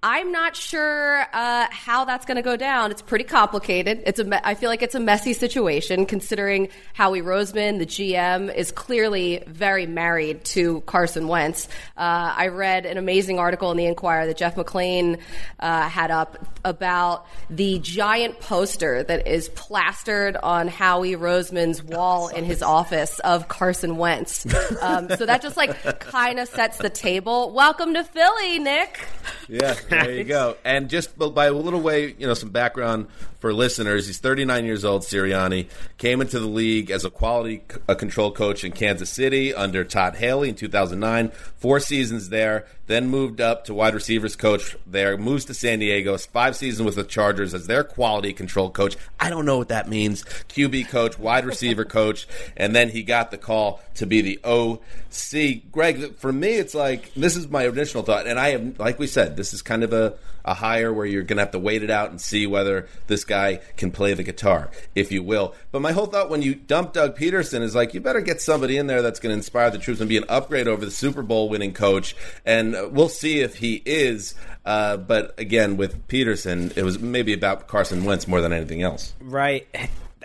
[0.03, 2.91] I'm not sure uh, how that's going to go down.
[2.91, 4.03] It's pretty complicated.
[4.07, 8.55] It's a me- I feel like it's a messy situation considering Howie Roseman, the GM,
[8.55, 11.69] is clearly very married to Carson Wentz.
[11.99, 15.19] Uh, I read an amazing article in the Inquirer that Jeff McLane
[15.59, 22.45] uh, had up about the giant poster that is plastered on Howie Roseman's wall in
[22.45, 24.47] his office of Carson Wentz.
[24.81, 27.53] Um, so that just like kind of sets the table.
[27.53, 29.07] Welcome to Philly, Nick.
[29.49, 30.57] Yeah, there you go.
[30.65, 33.09] And just by a little way, you know, some background
[33.41, 34.07] for listeners.
[34.07, 35.03] He's 39 years old.
[35.03, 35.69] Sirianni
[35.99, 40.51] came into the league as a quality control coach in Kansas City under Todd Haley
[40.51, 41.31] in 2009.
[41.57, 42.67] Four seasons there.
[42.87, 45.17] Then moved up to wide receivers coach there.
[45.17, 46.19] Moves to San Diego.
[46.19, 48.97] Five seasons with the Chargers as their quality control coach.
[49.19, 50.25] I don't know what that means.
[50.25, 52.27] QB coach, wide receiver coach,
[52.57, 55.71] and then he got the call to be the OC.
[55.71, 59.07] Gregg, for me, it's like this is my initial thought, and I have, like we
[59.07, 60.15] said, this is kind of a
[60.45, 63.25] a hire where you're going to have to wait it out and see whether this
[63.31, 65.55] guy can play the guitar, if you will.
[65.73, 68.77] But my whole thought when you dump Doug Pederson is like, you better get somebody
[68.77, 71.23] in there that's going to inspire the troops and be an upgrade over the Super
[71.23, 72.15] Bowl winning coach.
[72.45, 74.35] And uh, we'll see if he is.
[74.65, 79.15] Uh, but again, with Pederson, it was maybe about Carson Wentz more than anything else.
[79.21, 79.67] Right.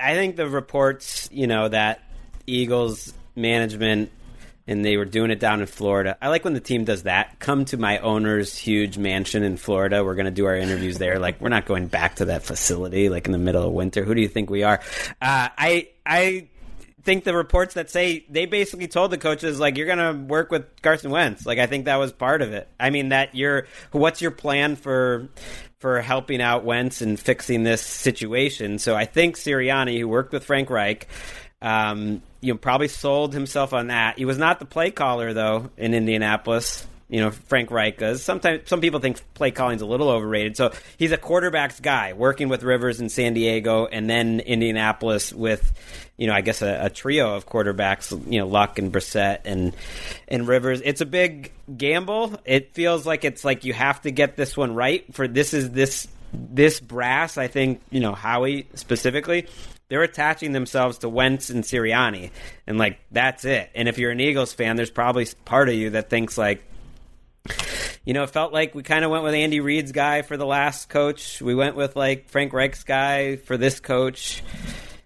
[0.01, 2.01] I think the reports, you know, that
[2.47, 4.11] Eagles management
[4.67, 6.17] and they were doing it down in Florida.
[6.21, 7.39] I like when the team does that.
[7.39, 10.03] Come to my owner's huge mansion in Florida.
[10.03, 11.19] We're going to do our interviews there.
[11.19, 14.03] Like we're not going back to that facility like in the middle of winter.
[14.03, 14.79] Who do you think we are?
[15.21, 16.47] Uh, I I
[17.03, 20.49] think the reports that say they basically told the coaches like you're going to work
[20.49, 21.45] with Carson Wentz.
[21.45, 22.67] Like I think that was part of it.
[22.79, 25.29] I mean that you're what's your plan for
[25.77, 28.79] for helping out Wentz and fixing this situation?
[28.79, 31.07] So I think Sirianni, who worked with Frank Reich,
[31.65, 34.17] um, you know, probably sold himself on that.
[34.17, 38.23] He was not the play caller though in Indianapolis you know Frank Reich does.
[38.23, 40.57] Sometimes some people think play calling's a little overrated.
[40.57, 45.71] So he's a quarterbacks guy, working with Rivers in San Diego, and then Indianapolis with,
[46.17, 49.75] you know, I guess a, a trio of quarterbacks, you know, Luck and Brissett and
[50.27, 50.81] and Rivers.
[50.83, 52.39] It's a big gamble.
[52.45, 55.05] It feels like it's like you have to get this one right.
[55.13, 57.37] For this is this this brass.
[57.37, 59.47] I think you know Howie specifically
[59.87, 62.31] they're attaching themselves to Wentz and Sirianni,
[62.67, 63.69] and like that's it.
[63.75, 66.63] And if you're an Eagles fan, there's probably part of you that thinks like,
[68.05, 70.45] you know, it felt like we kind of went with Andy Reid's guy for the
[70.45, 71.41] last coach.
[71.41, 74.43] We went with like Frank Reich's guy for this coach.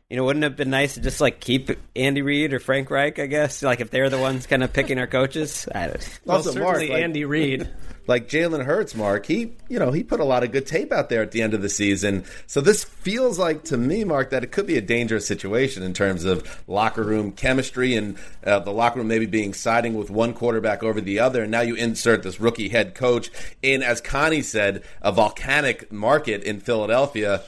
[0.10, 2.90] You know, wouldn't it have been nice to just like keep Andy Reid or Frank
[2.90, 3.20] Reich?
[3.20, 5.68] I guess like if they're the ones kind of picking our coaches.
[5.74, 6.20] I don't.
[6.26, 7.70] Well, Also, certainly Marc, like- Andy Reid.
[8.10, 11.10] Like Jalen Hurts, Marc, he you know he put a lot of good tape out
[11.10, 12.26] there at the end of the season.
[12.48, 15.94] So this feels like to me, Marc, that it could be a dangerous situation in
[15.94, 20.34] terms of locker room chemistry and uh, the locker room maybe being siding with one
[20.34, 21.44] quarterback over the other.
[21.44, 23.30] And now you insert this rookie head coach
[23.62, 27.44] in, as Connie said, a volcanic market in Philadelphia.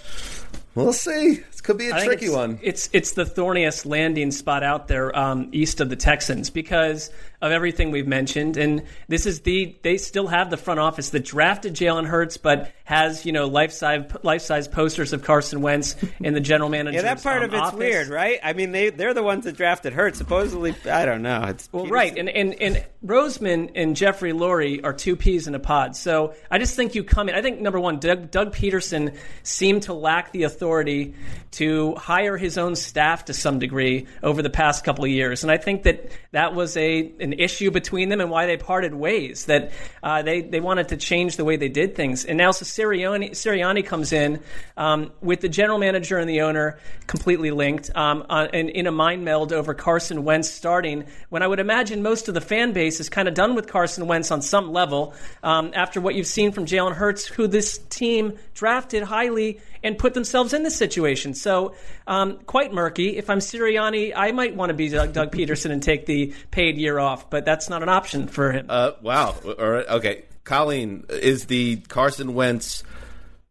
[0.75, 1.43] We'll see.
[1.63, 2.59] Could be a I tricky it's- one.
[2.61, 7.51] It's it's the thorniest landing spot out there um, east of the Texans because of
[7.51, 11.73] everything we've mentioned, and this is the they still have the front office that drafted
[11.73, 16.33] Jalen Hurts, but has you know life size life size posters of Carson Wentz in
[16.33, 16.97] the general manager.
[16.97, 18.39] Yeah, that part of it's weird, right?
[18.43, 20.15] I mean, they they're the ones that drafted Hurt.
[20.15, 21.43] Supposedly, I don't know.
[21.47, 25.59] It's Well, right, and, and and Roseman and Jeffrey Lurie are two peas in a
[25.59, 25.95] pod.
[25.95, 27.35] So I just think you come in.
[27.35, 31.15] I think number one, Doug, Doug Pederson seemed to lack the authority
[31.51, 35.51] to hire his own staff to some degree over the past couple of years, and
[35.51, 39.45] I think that that was a an issue between them and why they parted ways.
[39.45, 39.71] That
[40.01, 43.85] uh, they they wanted to change the way they did things, and now Sirianni, Sirianni
[43.85, 44.39] comes in
[44.77, 48.91] um, with the general manager and the owner completely linked, um, on, and in a
[48.91, 51.05] mind meld over Carson Wentz starting.
[51.29, 54.07] When I would imagine most of the fan base is kind of done with Carson
[54.07, 58.37] Wentz on some level um, after what you've seen from Jalen Hurts, who this team
[58.53, 61.33] drafted highly and put themselves in this situation.
[61.33, 61.75] So
[62.07, 63.17] um, quite murky.
[63.17, 66.77] If I'm Sirianni, I might want to be Doug, Doug Pederson and take the paid
[66.77, 68.65] year off, but that's not an option for him.
[68.69, 69.35] Uh, wow.
[69.45, 69.87] All right.
[69.87, 70.23] Okay.
[70.43, 72.83] Colleen, is the Carson Wentz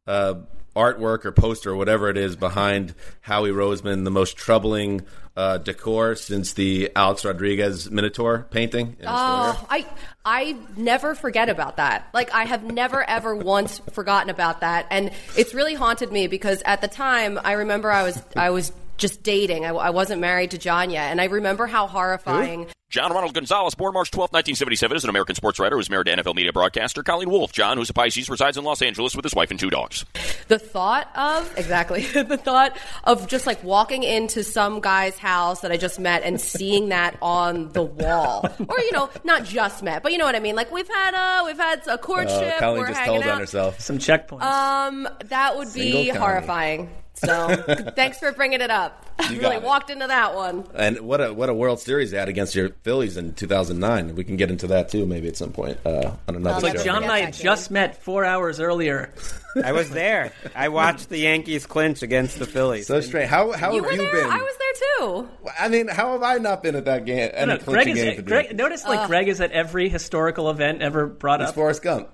[0.07, 0.35] uh,
[0.75, 5.03] artwork or poster or whatever it is behind Howie Roseman the most troubling
[5.37, 8.97] uh, decor since the Alex Rodriguez Minotaur painting?
[9.07, 9.87] Oh, I
[10.25, 12.09] I never forget about that.
[12.13, 16.63] Like I have never ever once forgotten about that, and it's really haunted me because
[16.65, 19.65] at the time I remember I was I was just dating.
[19.65, 22.69] I, I wasn't married to John yet, and I remember how horrifying.
[22.91, 26.17] John Ronald Gonzalez, born March 12, 1977, is an American sports writer who's married to
[26.17, 27.53] NFL media broadcaster Colleen Wolfe.
[27.53, 30.05] John, who's a Pisces, resides in Los Angeles with his wife and two dogs.
[30.49, 35.71] the thought of exactly the thought of just like walking into some guy's house that
[35.71, 40.03] I just met and seeing that on the wall, or you know, not just met,
[40.03, 40.57] but you know what I mean.
[40.57, 42.55] Like we've had a we've had a courtship.
[42.57, 43.81] Oh, Colleen we're just hanging told on herself.
[43.81, 44.43] Some checkpoints.
[44.43, 46.19] Um, that would be Single Connie.
[46.19, 46.91] horrifying.
[47.21, 47.55] So
[47.97, 49.05] thanks for bringing it up.
[49.31, 49.63] You really it.
[49.63, 50.65] walked into that one.
[50.75, 54.15] And what a what a World Series they had against your Phillies in 2009.
[54.17, 56.85] We can get into that too, maybe at some point uh, on another But show.
[56.85, 59.13] John and I just met four hours earlier.
[59.65, 60.33] I was there.
[60.55, 62.87] I watched the Yankees clinch against the Phillies.
[62.87, 63.29] So strange.
[63.29, 64.13] How how You have you there.
[64.13, 64.31] been?
[64.31, 65.29] I was there too.
[65.59, 67.31] I mean, how have I not been at that game?
[67.35, 70.49] Any No, Gregg clinching is, game for Gregg, notice like Gregg is at every historical
[70.51, 71.49] event ever brought up.
[71.49, 71.55] It's up.
[71.57, 72.09] Forrest Gump.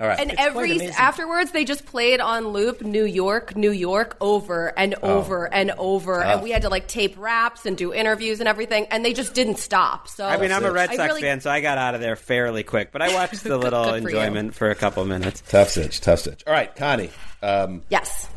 [0.00, 0.18] All right.
[0.18, 4.94] And It's every afterwards, they just played on loop New York, New York, over and
[5.02, 6.32] over and over, Tough.
[6.36, 9.34] and we had to like tape raps and do interviews and everything, and they just
[9.34, 10.08] didn't stop.
[10.08, 12.16] So I mean, I'm a Red Sox really- fan, so I got out of there
[12.16, 12.92] fairly quick.
[12.92, 14.16] But I watched the little Good for you.
[14.18, 15.42] enjoyment for a couple minutes.
[15.46, 16.42] Tough stitch, tough stitch.
[16.46, 17.10] All right, Connie.
[17.42, 18.28] Um, Yes.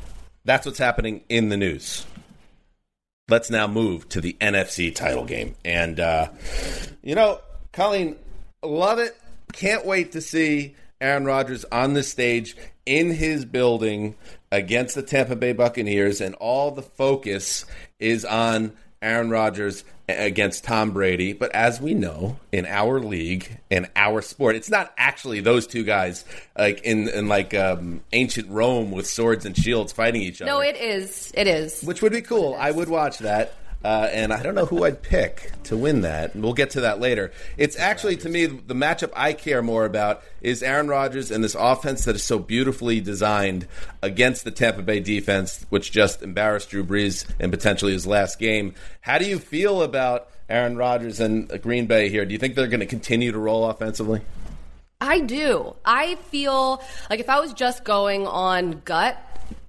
[0.44, 2.06] that's what's happening in the news.
[3.30, 5.56] Let's now move to the NFC title game.
[5.64, 6.28] And, uh,
[7.02, 7.40] you know,
[7.72, 8.18] Colleen,
[8.62, 9.16] love it.
[9.54, 14.16] Can't wait to see Aaron Rodgers on the stage in his building
[14.52, 16.22] against the Tampa Bay Buccaneers.
[16.22, 17.66] And all the focus
[18.00, 21.34] is on Aaron Rodgers against Tom Brady.
[21.34, 25.84] But as we know, in our league, in our sport, it's not actually those two
[25.84, 26.24] guys
[26.58, 30.62] like in, in like um, ancient Rome with swords and shields fighting each other No,
[30.62, 31.32] it is.
[31.36, 31.84] It is.
[31.84, 32.56] which would be cool.
[32.58, 33.54] I would watch that.
[33.84, 36.36] Uh, and I don't know who I'd pick to win that.
[36.36, 37.32] We'll get to that later.
[37.58, 41.56] It's actually, to me, the matchup I care more about is Aaron Rodgers and this
[41.56, 43.68] offense that is so beautifully designed
[44.02, 48.74] against the Tampa Bay defense, which just embarrassed Drew Brees and potentially his last game.
[49.02, 52.26] How do you feel about Aaron Rodgers and Green Bay here?
[52.26, 54.22] Do you think they're going to continue to roll offensively?
[55.02, 55.76] I do.
[55.84, 59.18] I feel like if I was just going on gut,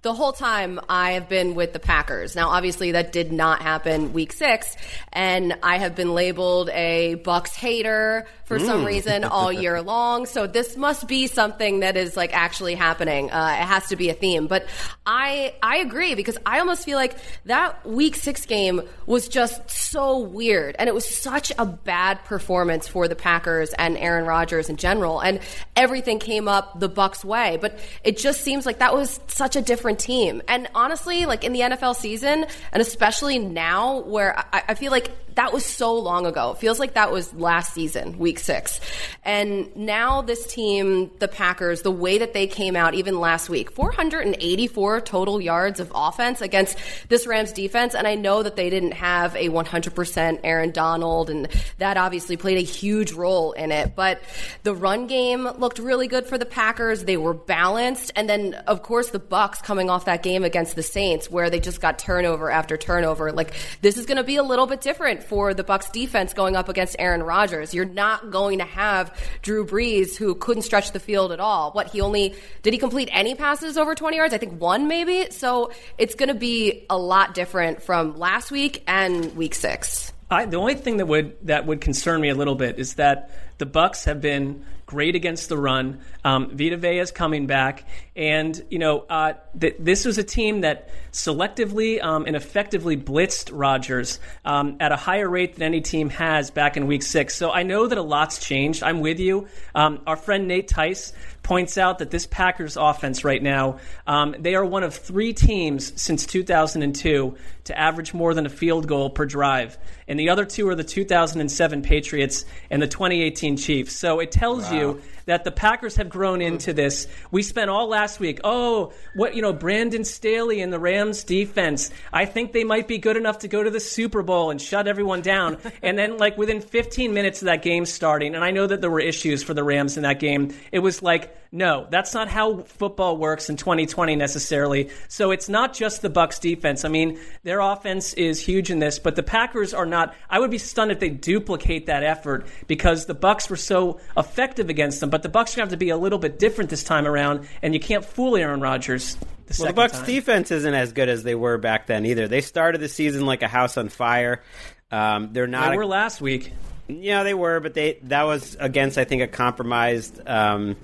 [0.05, 2.37] the whole time I have been with the Packers.
[2.37, 4.77] Now, obviously, that did not happen week six,
[5.15, 8.87] and I have been labeled a Bucs hater for some Mm.
[8.87, 10.27] reason all year long.
[10.27, 13.31] So this must be something that is like actually happening.
[13.31, 14.47] Uh, it has to be a theme.
[14.47, 14.67] But
[15.07, 17.17] I I agree because I almost feel like
[17.47, 22.87] that week six game was just so weird, and it was such a bad performance
[22.89, 25.41] for the Packers and Aaron Rodgers in general, and
[25.77, 27.59] everything came up the Bucs way.
[27.61, 30.43] But it just seems like that was such a different team.
[30.49, 35.11] And honestly, like in the NFL season, and especially now, where I, I feel like
[35.35, 36.53] that was so long ago.
[36.53, 38.81] It feels like that was last season, week six.
[39.25, 43.71] And now this team, the Packers, the way that they came out even last week,
[43.73, 46.79] 484 total yards of offense against
[47.09, 47.95] this Rams defense.
[47.95, 52.59] And I know that they didn't have a 100% Aaron Donald, and that obviously played
[52.59, 53.95] a huge role in it.
[53.97, 54.21] But
[54.63, 57.05] the run game looked really good for the Packers.
[57.05, 58.13] They were balanced.
[58.17, 61.61] And then, of course, the Bucs coming off that game against the Saints where they
[61.61, 63.33] just got turnover after turnover.
[63.33, 66.57] Like, this is going to be a little bit different for the Bucs defense going
[66.57, 67.75] up against Aaron Rodgers.
[67.75, 71.73] You're not going to have Drew Brees who couldn't stretch the field at all.
[71.73, 74.35] What he only did he complete any passes over 20 yards?
[74.35, 75.31] I think one maybe.
[75.31, 80.13] So it's going to be a lot different from last week and week 6.
[80.31, 83.31] I, the only thing that would that would concern me a little bit is that
[83.59, 86.01] the Bucs have been great against the run.
[86.25, 87.85] Um, Vita Vea is coming back,
[88.17, 93.51] and you know uh, th- this was a team that selectively um, and effectively blitzed
[93.53, 97.35] Rodgers um, at a higher rate than any team has back in Week Six.
[97.35, 98.83] So I know that a lot's changed.
[98.83, 99.49] I'm with you.
[99.75, 101.13] Um, our friend Nate Tice
[101.43, 106.01] points out that this Packers offense right now, um, they are one of three teams
[106.01, 109.79] since 2002 to average more than a field goal per drive.
[110.09, 113.95] And the other two are the 2007 Patriots and the 2018 Chiefs.
[113.95, 117.07] So it tells you that the Packers have grown into this.
[117.31, 121.91] We spent all last week, oh, what, you know, Brandon Staley and the Rams defense.
[122.13, 124.87] I think they might be good enough to go to the Super Bowl and shut
[124.87, 125.59] everyone down.
[125.83, 128.91] and then, like, within 15 minutes of that game starting, and I know that there
[128.91, 132.63] were issues for the Rams in that game, it was like, no, that's not how
[132.63, 134.91] football works in 2020 necessarily.
[135.07, 136.85] So it's not just the Bucs defense.
[136.85, 140.17] I mean, their offense is huge in this, but the Packers are not.
[140.29, 144.69] I would be stunned if they duplicate that effort because the Bucs were so effective
[144.69, 145.11] against them.
[145.11, 147.07] But the Bucs are going to have to be a little bit different this time
[147.07, 149.17] around, and you can't fool Aaron Rodgers.
[149.47, 150.07] The Well, the Bucs time.
[150.07, 152.27] defense isn't as good as they were back then either.
[152.27, 154.43] They started the season like a house on fire.
[154.91, 155.69] Um, they're not.
[155.69, 156.53] They a- were last week.
[156.89, 160.77] Yeah, they were, but they that was against I think a compromised um,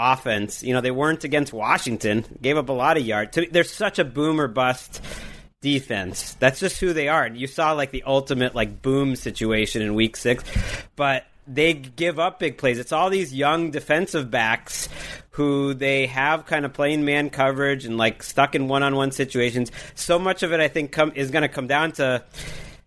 [0.00, 0.62] offense.
[0.62, 2.24] You know, they weren't against Washington.
[2.40, 3.38] Gave up a lot of yards.
[3.50, 5.02] They're such a boom or bust
[5.60, 6.34] defense.
[6.34, 7.24] That's just who they are.
[7.24, 10.42] And you saw like the ultimate like boom situation in week 6,
[10.96, 12.78] but they give up big plays.
[12.78, 14.88] It's all these young defensive backs
[15.30, 19.70] who they have kind of playing man coverage and like stuck in one-on-one situations.
[19.94, 22.24] So much of it I think come is going to come down to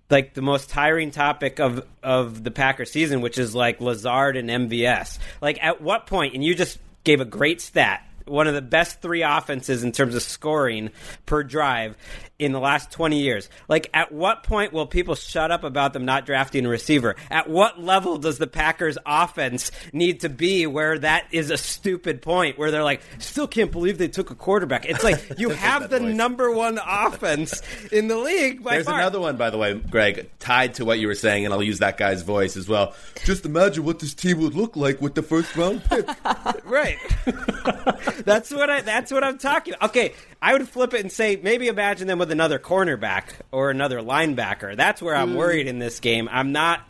[0.09, 4.49] like the most tiring topic of of the Packer season, which is like Lazard and
[4.49, 5.17] MVS.
[5.41, 6.33] Like at what point?
[6.33, 8.07] And you just gave a great stat.
[8.25, 10.91] One of the best three offenses in terms of scoring
[11.25, 11.97] per drive
[12.45, 13.49] in the last 20 years.
[13.67, 17.15] Like, at what point will people shut up about them not drafting a receiver?
[17.29, 22.21] At what level does the Packers' offense need to be where that is a stupid
[22.21, 24.85] point where they're like, still can't believe they took a quarterback?
[24.85, 28.99] It's like, you have the number one offense in the league by There's far.
[28.99, 31.79] another one, by the way, Gregg, tied to what you were saying, and I'll use
[31.79, 32.93] that guy's voice as well.
[33.23, 36.07] Just imagine what this team would look like with the first round pick.
[36.65, 36.97] right.
[38.25, 38.81] that's what I.
[38.81, 39.73] That's what I'm talking.
[39.73, 39.89] About.
[39.89, 43.99] Okay, I would flip it and say maybe imagine them with another cornerback or another
[44.01, 44.75] linebacker.
[44.75, 45.37] That's where I'm Mm.
[45.37, 46.27] worried in this game.
[46.29, 46.81] I'm not.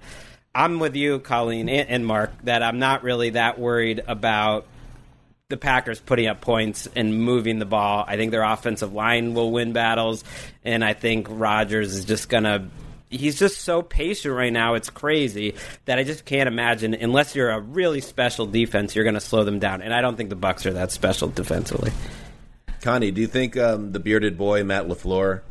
[0.55, 4.65] I'm with you, Colleen and, Marc, that I'm not really that worried about
[5.49, 8.03] the Packers putting up points and moving the ball.
[8.07, 10.23] I think their offensive line will win battles,
[10.63, 12.67] and I think Rodgers is just gonna.
[13.09, 14.73] He's just so patient right now.
[14.73, 15.53] It's crazy
[15.85, 19.43] that I just can't imagine unless you're a really special defense, you're going to slow
[19.43, 19.83] them down.
[19.83, 21.91] And I don't think the Bucs are that special defensively.
[22.83, 25.41] Connie, do you think um, the bearded boy Matt Lafleur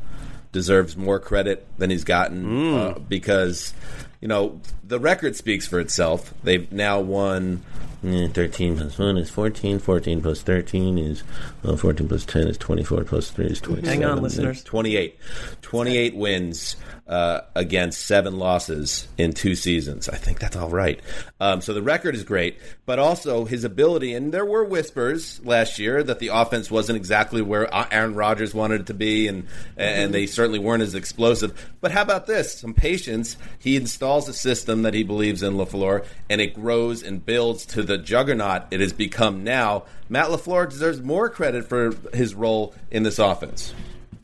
[0.52, 2.44] deserves more credit than he's gotten?
[2.44, 2.74] Hmm.
[2.74, 3.72] Uh, because
[4.20, 6.32] you know the record speaks for itself.
[6.44, 7.62] They've now won.
[8.04, 9.78] Eh, 13 plus 1 is 14.
[9.78, 11.22] 14 plus 13 is.
[11.62, 13.04] Well, 14 plus 10 is 24.
[13.04, 13.88] Plus 3 is 27.
[14.00, 14.62] Hang on, listeners.
[14.64, 15.18] 28.
[15.62, 16.76] 28 wins.
[17.12, 20.08] uh, against seven losses in two seasons.
[20.08, 21.00] I think that's all right.
[21.40, 24.14] Um, so the record is great, but also his ability.
[24.14, 28.82] And there were whispers last year that the offense wasn't exactly where Aaron Rodgers wanted
[28.82, 29.46] it to be, and
[29.76, 31.70] and they certainly weren't as explosive.
[31.80, 32.58] But how about this?
[32.60, 33.36] Some patience.
[33.58, 37.82] He installs a system that he believes in, Lafleur, and it grows and builds to
[37.82, 39.84] the juggernaut it has become now.
[40.08, 43.72] Matt Lafleur deserves more credit for his role in this offense.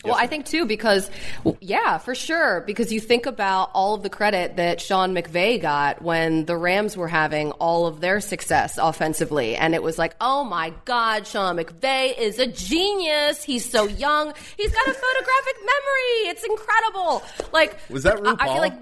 [0.05, 1.11] Well, I think too because,
[1.61, 2.62] yeah, for sure.
[2.66, 6.97] Because you think about all of the credit that Sean McVay got when the Rams
[6.97, 11.57] were having all of their success offensively, and it was like, oh my God, Sean
[11.57, 13.43] McVay is a genius.
[13.43, 14.33] He's so young.
[14.57, 16.31] He's got a photographic memory.
[16.31, 17.23] It's incredible.
[17.53, 18.37] Like, was that RuPaul?
[18.39, 18.75] I, I feel like.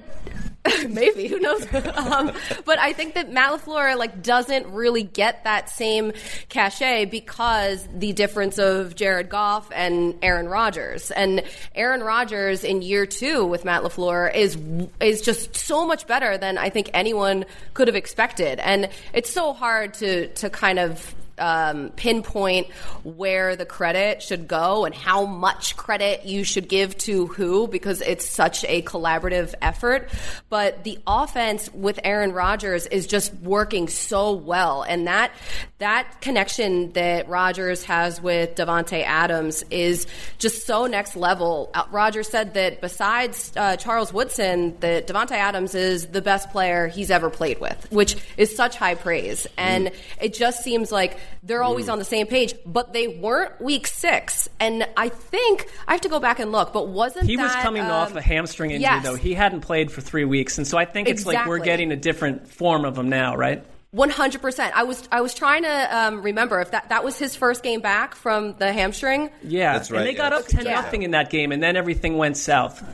[0.88, 1.66] Maybe who knows?
[1.96, 2.32] um,
[2.64, 6.12] but I think that Matt Lafleur like doesn't really get that same
[6.48, 11.42] cachet because the difference of Jared Goff and Aaron Rodgers, and
[11.74, 14.56] Aaron Rodgers in year two with Matt Lafleur is
[15.00, 17.44] is just so much better than I think anyone
[17.74, 22.68] could have expected, and it's so hard to to kind of um, pinpoint
[23.05, 28.01] where the credit should go and how much credit you should give to who because
[28.01, 30.11] it's such a collaborative effort.
[30.49, 35.32] But the offense with Aaron Rodgers is just working so well, and that
[35.78, 40.07] that connection that Rodgers has with Davante Adams is
[40.39, 41.70] just so next level.
[41.74, 46.89] Uh, Rodgers said that besides uh, Charles Woodson, that Davante Adams is the best player
[46.89, 49.95] he's ever played with, which is such high praise, and mm.
[50.20, 51.92] it just seems like they're always mm.
[51.92, 54.48] on the same page, but they weren't week six.
[54.60, 57.54] And I think I have to go back and look, but wasn't he that, was
[57.56, 59.04] coming um, off a hamstring injury yes.
[59.04, 59.14] though?
[59.14, 61.36] He hadn't played for three weeks, and so I think it's exactly.
[61.36, 63.64] like we're getting a different form of him now, right?
[63.92, 64.76] One hundred percent.
[64.76, 67.80] I was I was trying to um, remember if that that was his first game
[67.80, 69.30] back from the hamstring.
[69.42, 70.00] Yeah, that's right.
[70.00, 72.84] And they got up ten nothing in that game, and then everything went south.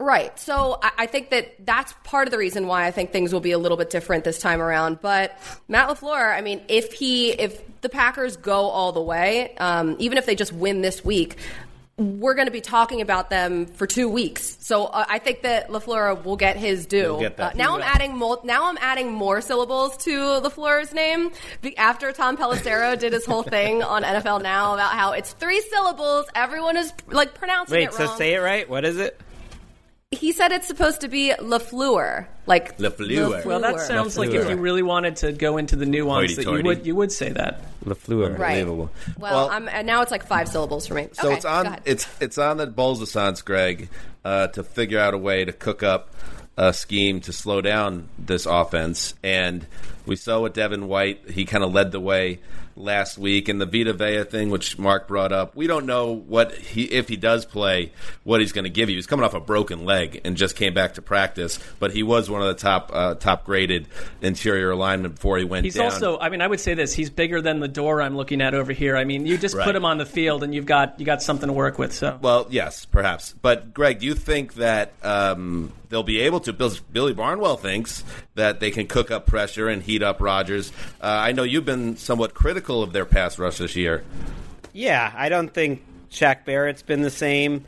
[0.00, 0.38] Right.
[0.38, 3.40] So I, I think that that's part of the reason why I think things will
[3.40, 5.00] be a little bit different this time around.
[5.00, 5.36] But
[5.66, 10.16] Matt LaFleur, I mean, if he if the Packers go all the way, um, even
[10.16, 11.36] if they just win this week,
[11.96, 14.56] we're going to be talking about them for two weeks.
[14.60, 17.16] So uh, I think that LaFleur will get his due.
[17.18, 17.40] Get.
[17.40, 18.40] Uh, now I'm adding more.
[18.44, 21.32] Now I'm adding more syllables to LaFleur's name
[21.76, 26.26] after Tom Pelissero did his whole thing on NFL Now about how it's three syllables.
[26.36, 28.16] Everyone is like pronouncing Wait, it so wrong.
[28.16, 28.68] say it right.
[28.70, 29.20] What is it?
[30.10, 33.44] He said it's supposed to be LaFleur, like LaFleur.
[33.44, 36.48] Well, that sounds like if you really wanted to go into the nuance that you
[36.50, 36.66] Hoity-toity.
[36.78, 37.60] would you would say that.
[37.84, 38.38] LaFleur.
[38.38, 38.60] Right.
[38.60, 38.90] Unbelievable.
[39.18, 41.08] Well, Well- I'm, and now it's like five syllables for me.
[41.12, 41.82] So Okay, it's go on ahead.
[41.84, 43.90] it's it's on the Bolzasants, Gregg,
[44.24, 46.14] uh, to figure out a way to cook up
[46.56, 49.12] a scheme to slow down this offense.
[49.22, 49.66] And
[50.08, 52.40] we saw with Devin White, he kind of led the way
[52.76, 55.56] last week, and the Vita Vea thing, which Marc brought up.
[55.56, 57.90] We don't know what he if he does play,
[58.22, 58.94] what he's going to give you.
[58.96, 62.30] He's coming off a broken leg and just came back to practice, but he was
[62.30, 63.88] one of the top uh, top graded
[64.22, 65.86] interior linemen before he went He's down.
[65.86, 68.54] also, I mean, I would say this: he's bigger than the door I'm looking at
[68.54, 68.96] over here.
[68.96, 69.64] I mean, you just Right.
[69.64, 71.92] put him on the field, and you've got you got something to work with.
[71.92, 73.34] So, Well, yes, perhaps.
[73.42, 76.52] But Gregg, do you think that um, they'll be able to?
[76.52, 78.04] Billy Barnwell thinks
[78.36, 80.70] that they can cook up pressure and heat up Rodgers.
[81.00, 84.04] Uh, I know you've been somewhat critical of their pass rush this year.
[84.72, 87.64] Yeah, I don't think Shaq Barrett's been the same.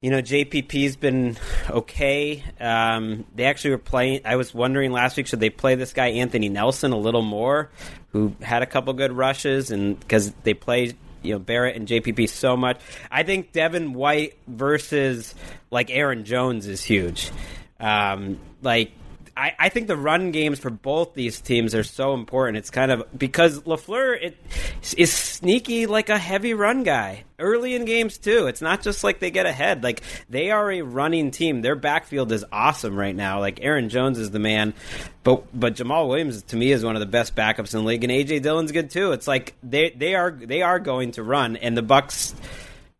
[0.00, 1.36] You know, JPP's been
[1.68, 2.44] okay.
[2.60, 4.22] Um, they actually were playing.
[4.24, 7.70] I was wondering last week should they play this guy Anthony Nelson a little more,
[8.12, 12.28] who had a couple good rushes, and because they play you know Barrett and JPP
[12.30, 12.80] so much.
[13.10, 15.34] I think Devin White versus
[15.70, 17.30] like Aaron Jones is huge.
[17.78, 18.92] Um, like
[19.40, 22.58] I, I think the run games for both these teams are so important.
[22.58, 24.36] It's kind of because LaFleur it
[24.98, 28.48] is sneaky like a heavy run guy early in games too.
[28.48, 29.82] It's not just like they get ahead.
[29.82, 31.62] Like they are a running team.
[31.62, 33.40] Their backfield is awesome right now.
[33.40, 34.74] Like Aaron Jones is the man,
[35.24, 38.04] but but Jamaal Williams to me is one of the best backups in the league,
[38.04, 39.12] and AJ Dillon's good too.
[39.12, 42.34] It's like they they are they are going to run, and the Bucs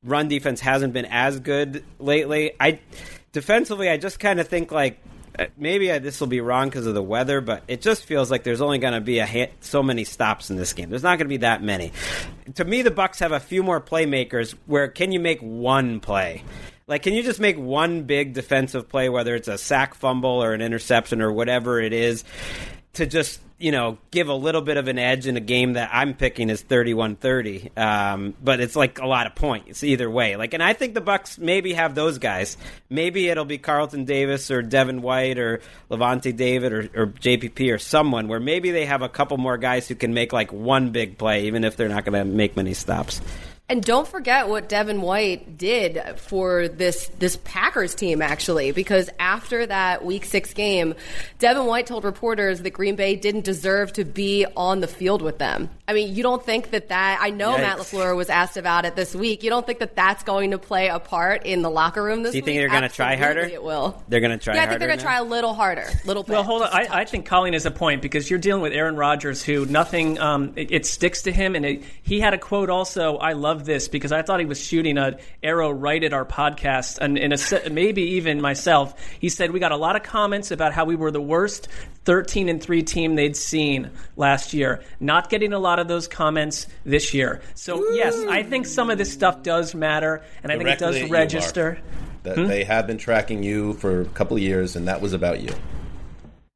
[0.02, 2.52] run defense hasn't been as good lately.
[2.58, 2.80] I
[3.32, 5.00] defensively, I just kind of think like
[5.40, 8.30] Uh, maybe I, this will be wrong because of the weather, but it just feels
[8.30, 10.90] like there's only going to be a so many stops in this game.
[10.90, 11.92] There's not going to be that many.
[12.56, 14.54] To me, the Bucs have a few more playmakers.
[14.66, 16.44] Where can you make one play?
[16.86, 20.52] Like, can you just make one big defensive play, whether it's a sack fumble or
[20.52, 22.24] an interception or whatever it is,
[22.94, 25.90] to just you know give a little bit of an edge in a game that
[25.92, 27.78] I'm picking is 31-30.
[27.78, 30.36] Um, but it's like a lot of points either way.
[30.36, 32.56] Like, and I think the Bucs maybe have those guys.
[32.88, 35.60] Maybe it'll be Carlton Davis or Devin White or
[35.90, 39.86] Lavonte David or, or JPP or someone where maybe they have a couple more guys
[39.86, 42.74] who can make like one big play, even if they're not going to make many
[42.74, 43.20] stops.
[43.70, 49.64] And don't forget what Devin White did for this this Packers team actually because after
[49.64, 50.96] that week 6 game
[51.38, 55.38] Devin White told reporters that Green Bay didn't deserve to be on the field with
[55.38, 55.70] them.
[55.86, 57.94] I mean, you don't think that that I know Matt Yikes.
[57.94, 59.42] LaFleur was asked about it this week.
[59.42, 62.34] You don't think that that's going to play a part in the locker room this
[62.34, 62.44] week?
[62.44, 62.62] Do you week?
[62.62, 63.40] think they're going to try harder?
[63.40, 64.02] It will.
[64.08, 64.56] They're going to try harder.
[64.56, 64.70] yeah, I harder.
[64.70, 66.32] think they're going to try a little harder, little bit.
[66.32, 66.68] Well, hold on.
[66.72, 69.42] I, a I, I think Colleen is a point because you're dealing with Aaron Rodgers,
[69.42, 73.16] who nothing um, it, it sticks to him, and it, he had a quote also.
[73.16, 76.98] I love this because I thought he was shooting an arrow right at our podcast,
[76.98, 78.94] and in a se- maybe even myself.
[79.20, 81.68] He said we got a lot of comments about how we were the worst
[82.04, 84.82] 13 and three team they'd seen last year.
[85.00, 87.40] Not getting a lot of those comments this year.
[87.54, 90.86] So yes, I think some of this stuff does matter, and I think it Directly
[90.86, 91.12] at does you, Marc.
[91.12, 91.78] register.
[92.22, 92.46] That Hmm?
[92.48, 95.50] they have been tracking you for a couple of years, and that was about you.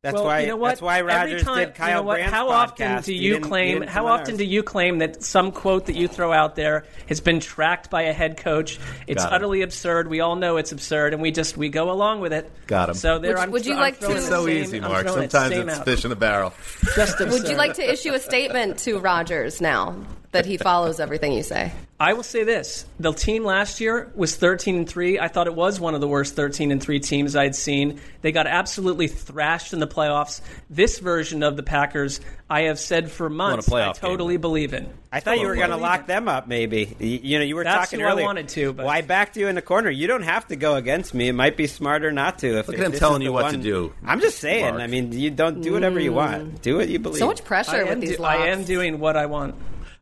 [0.04, 0.40] That's well, why.
[0.40, 0.68] you know what?
[0.68, 2.14] That's why Every Rodgers time- did Kyle you know what?
[2.16, 3.04] Brandt's How often podcast.
[3.06, 3.78] do He you claim?
[3.80, 4.38] didn't How often ours.
[4.38, 8.02] do you claim that some quote that you throw out there has been tracked by
[8.02, 8.78] a head coach?
[9.06, 9.34] It's Got him.
[9.36, 10.08] utterly absurd.
[10.08, 12.50] We all know it's absurd, and we just we go along with it.
[12.66, 12.94] Got him.
[12.96, 15.06] So there, Would- I'm, would you I'm like to- the So same- easy, Marc.
[15.06, 15.84] throwing it Sometimes it's out.
[15.86, 16.52] fish in a barrel.
[16.94, 17.30] Just absurd.
[17.32, 19.96] Would you like to issue a statement to Rodgers now
[20.34, 21.72] that he follows everything you say?
[21.98, 25.18] I will say this: the team last year was 13 and three.
[25.18, 28.00] I thought it was one of the worst 13 and three teams I'd seen.
[28.20, 30.40] They got absolutely thrashed in the playoffs.
[30.68, 32.20] This version of the Packers,
[32.50, 34.10] I have said for months, I playoff game.
[34.10, 34.88] totally believe in.
[35.12, 36.48] I thought you were going to lock them up.
[36.48, 39.02] Maybe you, you know you were That's talking who I wanted to, but- well, I
[39.02, 39.88] backed you in the corner.
[39.88, 41.28] You don't have to go against me.
[41.28, 42.58] It might be smarter not to.
[42.58, 44.74] If Look if at him telling you the what to do, I'm just saying.
[44.74, 44.82] Marc.
[44.82, 46.54] I mean, you don't do whatever you want.
[46.56, 46.60] Mm.
[46.62, 47.18] Do what you believe.
[47.20, 48.40] So much pressure I with am, these do- locks.
[48.40, 49.54] I am doing what I want.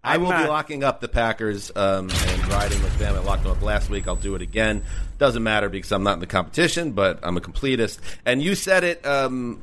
[0.05, 3.15] I will I'm be locking up the Packers um, and riding with them.
[3.15, 4.09] I locked them up last week.
[4.09, 4.83] I'll do it again.
[5.19, 8.01] Doesn't matter because I'm not in the competition, but I'm a completist.
[8.27, 9.61] And you said it, um,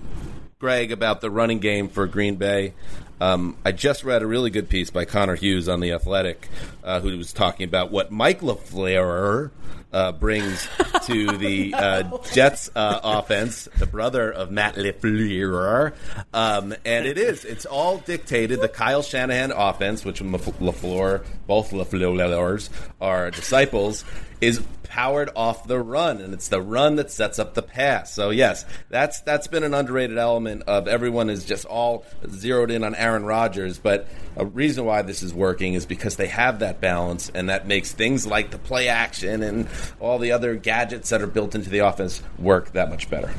[0.60, 2.74] Gregg, about the running game for Green Bay.
[3.22, 6.48] Um, I just read a really good piece by Connor Hughes on the Athletic,
[6.84, 9.52] uh, who was talking about what Mike LaFleur
[9.92, 10.68] uh, brings
[11.06, 15.94] to the uh, Jets uh, offense, the brother of Matt LaFleur.
[16.34, 18.62] Um, and it is, it's all dictated.
[18.62, 22.70] The Kyle Shanahan offense, which LaFleur, both LaFleurs
[23.02, 24.06] are disciples,
[24.42, 28.14] is powered off the run, and it's the run that sets up the pass.
[28.14, 32.84] So yes, that's that's been an underrated element of everyone is just all zeroed in
[32.84, 36.82] on Aaron Rodgers, but a reason why this is working is because they have that
[36.82, 39.68] balance, and that makes things like the play action and
[40.00, 43.32] all the other gadgets that are built into the offense work that much better.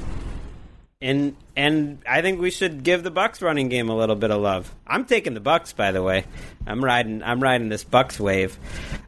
[1.03, 4.43] And and I think we should give the Bucs running game a little bit of
[4.43, 4.71] love.
[4.87, 6.27] I'm taking the Bucs, by the way.
[6.67, 7.23] I'm riding.
[7.23, 8.59] I'm riding this Bucs wave.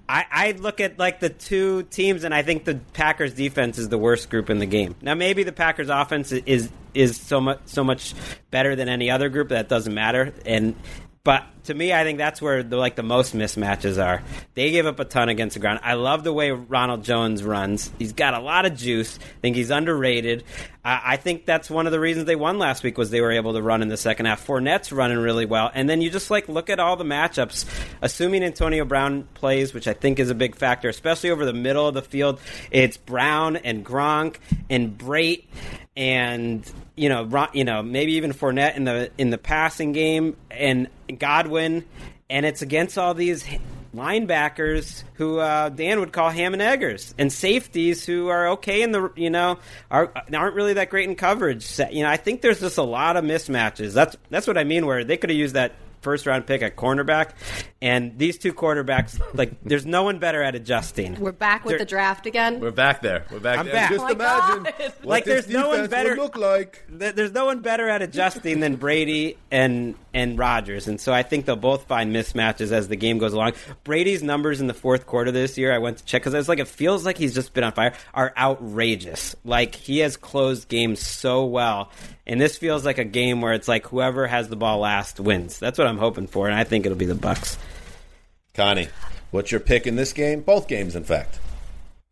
[0.08, 3.90] I, I look at like the two teams, and I think the Packers defense is
[3.90, 4.94] the worst group in the game.
[5.02, 8.14] Now, maybe the Packers offense is is so much so much
[8.50, 10.32] better than any other group that doesn't matter.
[10.46, 10.74] And
[11.24, 14.22] but to me, I think that's where the like the most mismatches are.
[14.54, 15.78] They give up a ton against the ground.
[15.82, 17.92] I love the way Ronald Jones runs.
[17.98, 19.18] He's got a lot of juice.
[19.18, 20.42] I think he's underrated.
[20.84, 23.52] I, think that's one of the reasons they won last week was they were able
[23.52, 24.44] to run in the second half.
[24.44, 27.66] Fournette's running really well, and then you just like look at all the matchups.
[28.00, 31.86] Assuming Antonio Brown plays, which I think is a big factor, especially over the middle
[31.86, 32.40] of the field.
[32.72, 35.44] It's Brown and Gronk and Brate
[35.96, 40.88] and you know, you know, maybe even Fournette in the in the passing game and
[41.16, 41.84] Godwin,
[42.28, 43.46] and it's against all these
[43.94, 48.92] linebackers who uh, Dan would call ham and eggers, and safeties who are okay in
[48.92, 49.58] the you know
[49.90, 51.78] are aren't really that great in coverage.
[51.90, 53.92] You know, I think there's just a lot of mismatches.
[53.92, 54.86] That's that's what I mean.
[54.86, 55.72] Where they could have used that
[56.02, 57.30] first round pick at cornerback,
[57.80, 61.18] and these two quarterbacks, like, there's no one better at adjusting.
[61.18, 62.60] We're back with They're- the draft again.
[62.60, 63.24] We're back there.
[63.30, 63.74] We're back I'm there.
[63.74, 63.90] back.
[63.90, 64.74] Just Oh imagine God.
[64.78, 66.84] what Like, this there's no one better- look like.
[66.98, 71.22] Th- There's no one better at adjusting than Brady and and Rodgers, and so I
[71.22, 73.52] think they'll both find mismatches as the game goes along.
[73.82, 76.50] Brady's numbers in the fourth quarter this year, I went to check because I was
[76.50, 77.94] like, it feels like he's just been on fire.
[78.12, 79.34] Are outrageous.
[79.44, 81.90] Like he has closed games so well,
[82.26, 85.58] and this feels like a game where it's like whoever has the ball last wins.
[85.58, 87.56] That's what I'm hoping for, and I think it'll be the Bucs.
[88.54, 88.88] Connie,
[89.30, 90.40] what's your pick in this game?
[90.40, 91.38] Both games, in fact.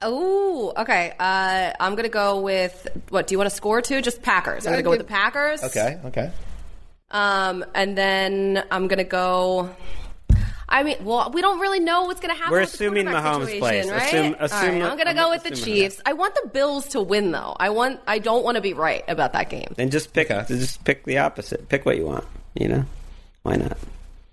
[0.02, 1.12] Oh, okay.
[1.18, 3.26] Uh, I'm gonna go with what?
[3.26, 4.00] Do you want to score too?
[4.00, 4.66] Just Packers.
[4.66, 5.62] I'm gonna go with the Packers.
[5.62, 6.30] Okay, okay.
[7.10, 9.70] Um, and then I'm gonna go.
[10.72, 12.52] I mean, well, we don't really know what's going to happen.
[12.52, 13.90] We're with the assuming quarterback Mahomes situation, plays.
[13.90, 14.02] right?
[14.06, 16.00] Assume- assume- right, I'm going to go with the assuming Chiefs.
[16.06, 17.56] I want the Bills to win, though.
[17.58, 18.00] I want.
[18.06, 19.66] I don't want to be right about that game.
[19.76, 21.68] Then just pick, just pick the opposite.
[21.68, 22.24] Pick what you want.
[22.54, 22.84] You know,
[23.42, 23.76] why not?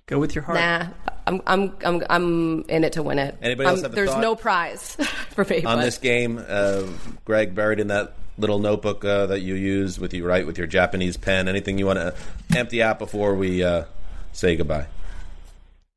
[0.06, 0.60] Go with your heart.
[0.60, 0.88] Nah,
[1.26, 1.42] I'm.
[1.48, 1.76] I'm.
[1.84, 2.04] I'm.
[2.10, 3.36] I'm in it to win it.
[3.42, 4.22] Anybody else I'm- have a There's thought?
[4.22, 4.96] no prize
[5.32, 5.64] for me.
[5.64, 6.84] on but- this game, uh,
[7.26, 10.68] Gregg, buried in that little notebook uh, that you use with you write with your
[10.68, 11.48] Japanese pen.
[11.48, 12.14] Anything you want to
[12.56, 13.86] empty out before we uh,
[14.34, 14.86] say goodbye?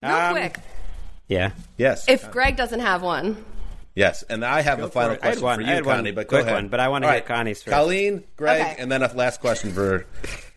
[0.02, 0.56] Real Um, quick.
[1.28, 1.50] Yeah.
[1.76, 2.08] Yes.
[2.08, 3.44] If Gregg doesn't have one,
[3.96, 5.20] Yes, and I have Go a final for it.
[5.22, 6.10] I had question one- for you, had one Connie.
[6.12, 6.54] But go quick ahead.
[6.54, 7.74] one, but I wanna All hear Connie's first.
[7.74, 8.76] Colleen, Gregg, Okay.
[8.78, 10.06] and then a last question for.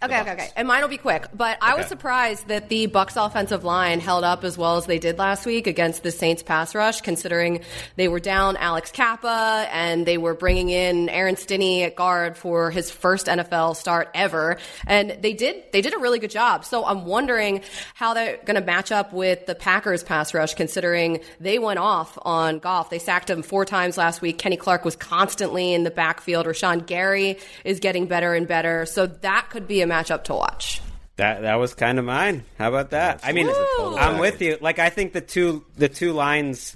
[0.03, 0.49] Okay, okay, okay.
[0.57, 1.27] And mine will be quick.
[1.33, 4.99] But I was surprised that the Bucs offensive line held up as well as they
[4.99, 7.61] did last week against the Saints pass rush, considering
[7.95, 12.69] they were down Alex Cappa and they were bringing in Aaron Stinnie at guard for
[12.69, 14.57] his first NFL start ever.
[14.85, 16.65] And they did they did a really good job.
[16.65, 17.61] So I'm wondering
[17.93, 22.17] how they're going to match up with the Packers pass rush, considering they went off
[22.23, 22.89] on Goff.
[22.89, 24.37] They sacked him four times last week.
[24.37, 26.45] Kenny Clark was constantly in the backfield.
[26.45, 28.85] Rashan Gary is getting better and better.
[28.85, 30.81] So that could be a matchup to watch.
[31.17, 32.43] That that was kind of mine.
[32.57, 33.21] How about that?
[33.23, 33.97] I mean, Woo!
[33.97, 34.57] I'm with you.
[34.59, 36.75] Like I think the two the two lines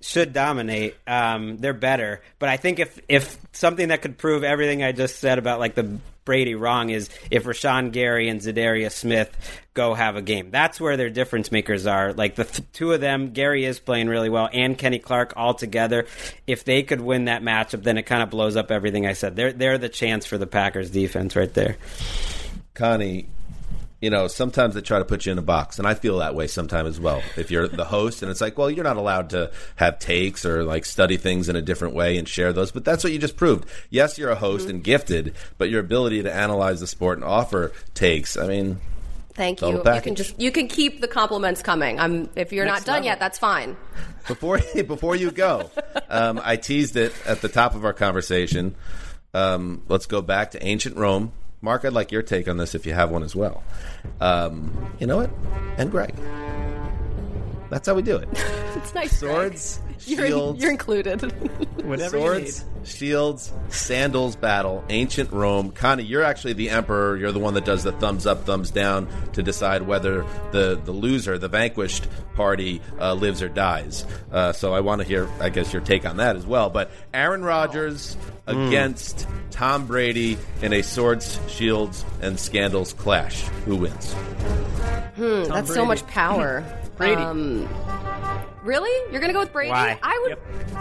[0.00, 0.96] should dominate.
[1.06, 5.18] Um, they're better, but I think if if something that could prove everything I just
[5.18, 9.30] said about like the Brady wrong is if Rashan Gary and Za'Darius Smith
[9.74, 10.50] go have a game.
[10.50, 12.14] That's where their difference makers are.
[12.14, 15.52] Like the th- two of them, Gary is playing really well, and Kenny Clark all
[15.52, 16.06] together.
[16.46, 19.36] If they could win that matchup, then it kind of blows up everything I said.
[19.36, 21.76] They're they're the chance for the Packers defense right there.
[22.74, 23.28] Connie,
[24.00, 26.34] you know, sometimes they try to put you in a box, and I feel that
[26.34, 27.22] way sometimes as well.
[27.36, 30.62] If you're the host, and it's like, well, you're not allowed to have takes or
[30.64, 33.36] like study things in a different way and share those, but that's what you just
[33.36, 33.66] proved.
[33.88, 37.72] Yes, you're a host and gifted, but your ability to analyze the sport and offer
[37.94, 38.80] takes, I mean,
[39.34, 39.82] Thank you.
[39.84, 41.98] You can just you can keep the compliments coming.
[41.98, 43.06] I'm if you're Next not done level.
[43.06, 43.76] yet, that's fine.
[44.28, 45.70] before before you go,
[46.08, 48.76] um, I teased it at the top of our conversation.
[49.32, 51.32] Um, let's go back to ancient Rome.
[51.64, 53.64] Marc, I'd like your take on this if you have one as well.
[54.20, 54.70] Um,
[55.00, 55.30] you know what?
[55.78, 56.14] And Greg.
[57.70, 58.28] That's how we do it.
[58.76, 59.20] It's nice.
[59.20, 61.22] Swords, You're, shields, you're included.
[61.84, 65.70] Whatever swords, shields, sandals battle, ancient Rome.
[65.72, 67.16] Connie, you're actually the emperor.
[67.16, 70.92] You're the one that does the thumbs up, thumbs down to decide whether the, the
[70.92, 74.04] loser, the vanquished party, uh, lives or dies.
[74.30, 76.70] Uh, so I want to hear, I guess, your take on that as well.
[76.70, 78.16] But Aaron Rodgers
[78.46, 83.42] against Tom Brady in a swords, shields, and scandals clash.
[83.66, 84.12] Who wins?
[85.16, 86.64] Hmm, that's so much power.
[86.96, 87.22] Brady.
[87.22, 87.68] Um,
[88.62, 88.90] really?
[89.12, 89.70] You're gonna go with Brady?
[89.70, 89.98] Why?
[90.02, 90.73] I would.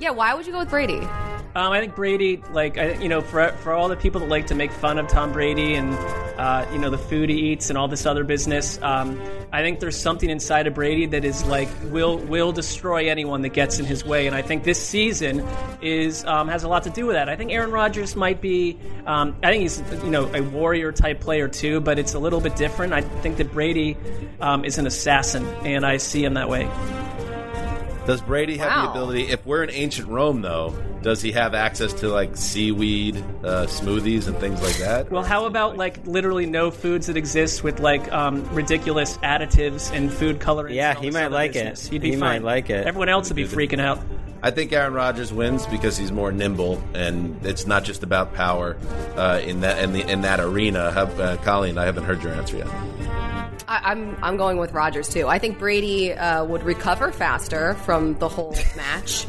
[0.00, 0.10] Yeah.
[0.10, 1.06] Why would you go with Brady?
[1.52, 4.46] Um, I think Brady, like I, you know, for for all the people that like
[4.48, 5.94] to make fun of Tom Brady and
[6.38, 9.20] uh, you know the food he eats and all this other business, um,
[9.52, 13.48] I think there's something inside of Brady that is like will will destroy anyone that
[13.48, 15.44] gets in his way, and I think this season
[15.82, 17.28] is um, has a lot to do with that.
[17.28, 21.18] I think Aaron Rodgers might be, um, I think he's you know a warrior type
[21.18, 22.92] player too, but it's a little bit different.
[22.92, 23.96] I think that Brady
[24.40, 26.70] um, is an assassin, and I see him that way.
[28.10, 29.28] Does Brady have the ability?
[29.28, 34.26] If we're in ancient Rome, though, does he have access to like seaweed uh, smoothies
[34.26, 35.12] and things like that?
[35.12, 40.12] Well, how about like literally no foods that exist with like um, ridiculous additives and
[40.12, 40.74] food coloring?
[40.74, 41.86] Yeah, he might like business?
[41.86, 41.92] it.
[41.92, 42.42] He'd be He fine.
[42.42, 42.84] might like it.
[42.84, 44.00] Everyone else would be freaking out.
[44.42, 48.76] I think Aaron Rodgers wins because he's more nimble, and it's not just about power
[49.14, 50.90] uh, in that in, the, in that arena.
[50.90, 53.49] How, uh, Colleen, I haven't heard your answer yet.
[53.68, 55.28] I, I'm I'm going with Rodgers too.
[55.28, 59.26] I think Brady uh, would recover faster from the whole match,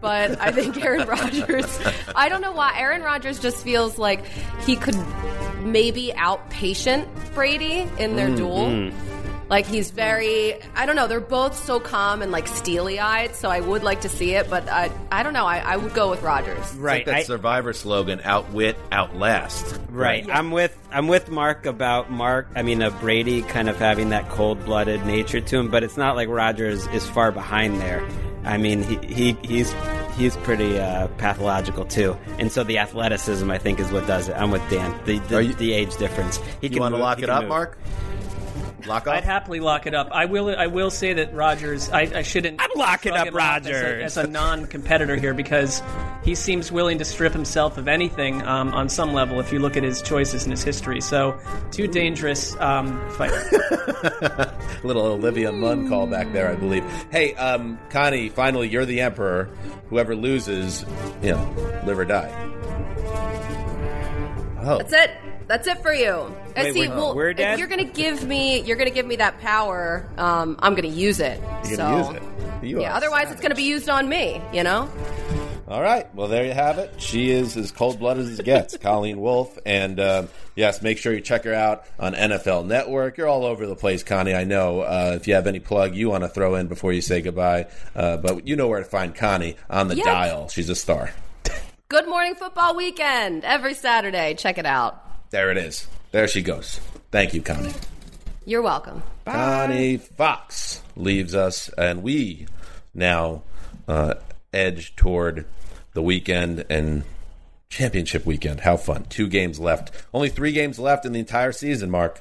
[0.00, 1.80] but I think Aaron Rodgers.
[2.14, 4.24] I don't know why Aaron Rodgers just feels like
[4.66, 4.96] he could
[5.62, 8.90] maybe outpatient Brady in their duel.
[9.50, 11.08] Like he's very, I don't know.
[11.08, 13.34] They're both so calm and like steely eyed.
[13.34, 15.44] So I would like to see it, but I, I don't know.
[15.44, 16.56] I, I would go with Rodgers.
[16.58, 17.06] It's like Right.
[17.06, 20.24] that I- Survivor slogan: "Outwit, outlast." Right.
[20.30, 22.46] I'm with I'm with Marc about Marc.
[22.54, 25.96] I mean, uh, Brady kind of having that cold blooded nature to him, but it's
[25.96, 28.06] not like Rodgers is far behind there.
[28.44, 29.74] I mean, he, he he's
[30.16, 34.34] he's pretty uh, pathological too, and so the athleticism I think is what does it.
[34.36, 34.98] I'm with Dan.
[35.06, 36.38] The the, you- the age difference.
[36.60, 37.48] He You want to move- lock it up, move.
[37.50, 37.78] Marc?
[38.86, 39.14] Lock off.
[39.14, 40.08] I'd happily lock it up.
[40.12, 40.54] I will.
[40.56, 41.88] I will say that Rodgers.
[41.90, 42.60] I, I shouldn't.
[42.60, 45.82] I'm locking up Rodgers off as a- as a, non-competitor here because
[46.22, 49.40] he seems willing to strip himself of anything um, on some level.
[49.40, 51.38] If you look at his choices and his history, so
[51.70, 53.42] too dangerous um, fighter.
[54.84, 56.84] Little Olivia Munn call back there, I believe.
[57.10, 59.48] Hey, um, Connie, finally, you're the emperor.
[59.88, 60.84] Whoever loses,
[61.22, 62.30] you know, live or die.
[64.62, 65.10] Oh, That's it.
[65.50, 66.32] That's it for you.
[66.56, 69.40] Wait, see, we're- well, we're if you're gonna give me, you're gonna give me that
[69.40, 70.08] power.
[70.16, 71.40] Um, I'm gonna use it.
[71.64, 72.22] you're so, gonna use
[72.62, 72.64] it.
[72.68, 72.94] You Yeah.
[72.94, 74.40] Otherwise, it's gonna be used on me.
[74.52, 74.88] You know.
[75.66, 76.06] All right.
[76.14, 76.94] Well, there you have it.
[76.98, 79.58] She is as cold blooded as it gets, Colleen Wolfe.
[79.66, 83.16] And um, yes, make sure you check her out on NFL Network.
[83.18, 84.34] You're all over the place, Connie.
[84.34, 84.82] I know.
[84.82, 87.66] Uh, if you have any plug you want to throw in before you say goodbye,
[87.96, 90.46] uh, but you know where to find Connie on the dial.
[90.48, 91.10] She's a star.
[91.88, 94.34] Good morning football weekend every Saturday.
[94.34, 95.09] Check it out.
[95.30, 95.86] There it is.
[96.10, 96.80] There she goes.
[97.10, 97.72] Thank you, Connie.
[98.44, 99.02] You're welcome.
[99.24, 102.46] Connie Fox leaves us, and we
[102.94, 103.42] now
[103.86, 104.14] uh,
[104.52, 105.46] edge toward
[105.92, 107.04] the weekend and
[107.68, 108.60] championship weekend.
[108.60, 109.04] How fun!
[109.08, 109.92] Two games left.
[110.12, 111.90] Only three games left in the entire season.
[111.90, 112.20] Marc.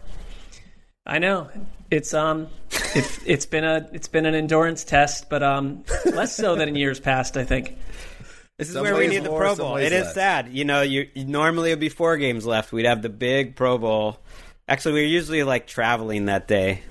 [1.06, 1.50] I know
[1.90, 2.48] it's um
[2.94, 6.76] it's it's been a it's been an endurance test, but um less so than in
[6.76, 7.38] years past.
[7.38, 7.76] I think.
[8.60, 9.78] This is Some where we ways need the Pro Bowl.
[9.78, 10.14] It is less.
[10.14, 10.50] sad.
[10.52, 12.72] You know, you you- normally it'd be four games left.
[12.74, 14.20] We'd have the big Pro Bowl.
[14.68, 16.82] Actually, we are usually like traveling that day.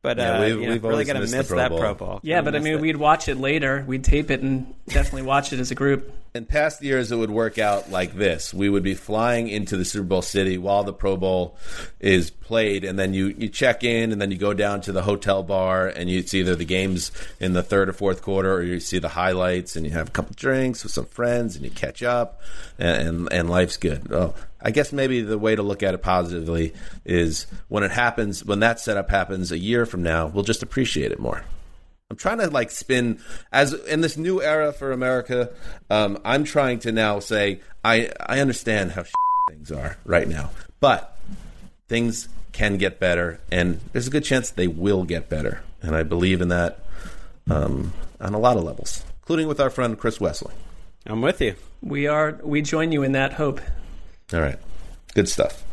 [0.00, 1.78] But Yeah, uh, we've- you know, we've really always gonna miss Pro that Bowl.
[1.78, 2.20] Pro Bowl.
[2.22, 2.80] Yeah, Gonna but I mean, it.
[2.80, 3.84] we'd watch it later.
[3.86, 6.10] We'd tape it and definitely watch it as a group.
[6.36, 9.84] In past years, it would work out like this: we would be flying into the
[9.84, 11.56] Super Bowl city while the Pro Bowl
[12.00, 15.02] is played, and then you you check in, and then you go down to the
[15.02, 18.64] hotel bar, and you see either the games in the third or fourth quarter, or
[18.64, 21.70] you see the highlights, and you have a couple drinks with some friends, and you
[21.70, 22.40] catch up,
[22.80, 24.10] and and, and life's good.
[24.10, 26.74] Oh, I guess maybe the way to look at it positively
[27.04, 31.12] is when it happens, when that setup happens a year from now, we'll just appreciate
[31.12, 31.44] it more.
[32.14, 33.18] I'm trying to like spin
[33.50, 35.50] as in this new era for America.
[35.90, 39.04] Um, I'm trying to now say I I understand how
[39.50, 41.18] things are right now, but
[41.88, 46.04] things can get better, and there's a good chance they will get better, and I
[46.04, 46.84] believe in that
[47.50, 50.54] um, on a lot of levels, including with our friend Chris Wesseling.
[51.06, 51.56] I'm with you.
[51.82, 52.38] We are.
[52.44, 53.60] We join you in that hope.
[54.32, 54.60] All right,
[55.14, 55.64] good stuff.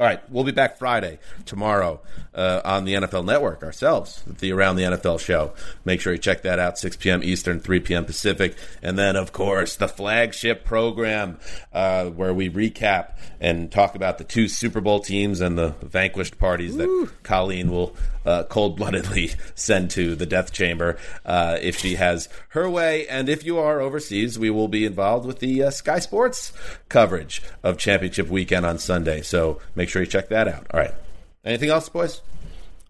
[0.00, 2.00] All right, we'll be back Friday, tomorrow,
[2.34, 5.52] uh, on the NFL Network ourselves, the Around the NFL show.
[5.84, 7.22] Make sure you check that out, 6 p.m.
[7.22, 8.06] Eastern, 3 p.m.
[8.06, 8.56] Pacific.
[8.82, 11.38] And then, of course, the flagship program
[11.74, 16.38] uh, where we recap and talk about the two Super Bowl teams and the vanquished
[16.38, 17.94] parties that Colleen will
[18.24, 23.06] uh, cold bloodedly send to the death chamber uh, if she has her way.
[23.08, 26.52] And if you are overseas, we will be involved with the uh, Sky Sports
[26.88, 29.22] coverage of Championship Weekend on Sunday.
[29.22, 30.66] So make sure you check that out.
[30.72, 30.94] All right.
[31.44, 32.20] Anything else, boys?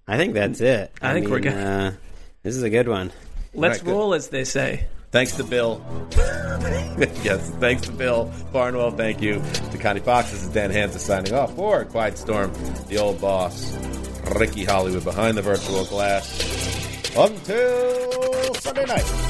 [0.08, 0.92] I think that's it.
[1.00, 1.52] I think we're good.
[1.52, 1.92] Uh,
[2.42, 3.12] this is a good one.
[3.54, 3.90] Let's Right, good.
[3.92, 4.86] roll, as they say.
[5.12, 5.84] Thanks to Bill.
[7.22, 8.92] yes, thanks to Bill Barnwell.
[8.92, 9.42] Thank you
[9.72, 10.30] to Connie Fox.
[10.30, 12.52] This is Dan Hanzus signing off for Quiet Storm,
[12.88, 13.72] the old boss,
[14.30, 16.26] Ricky Hollywood behind the virtual glass.
[17.16, 19.29] Until Sunday night.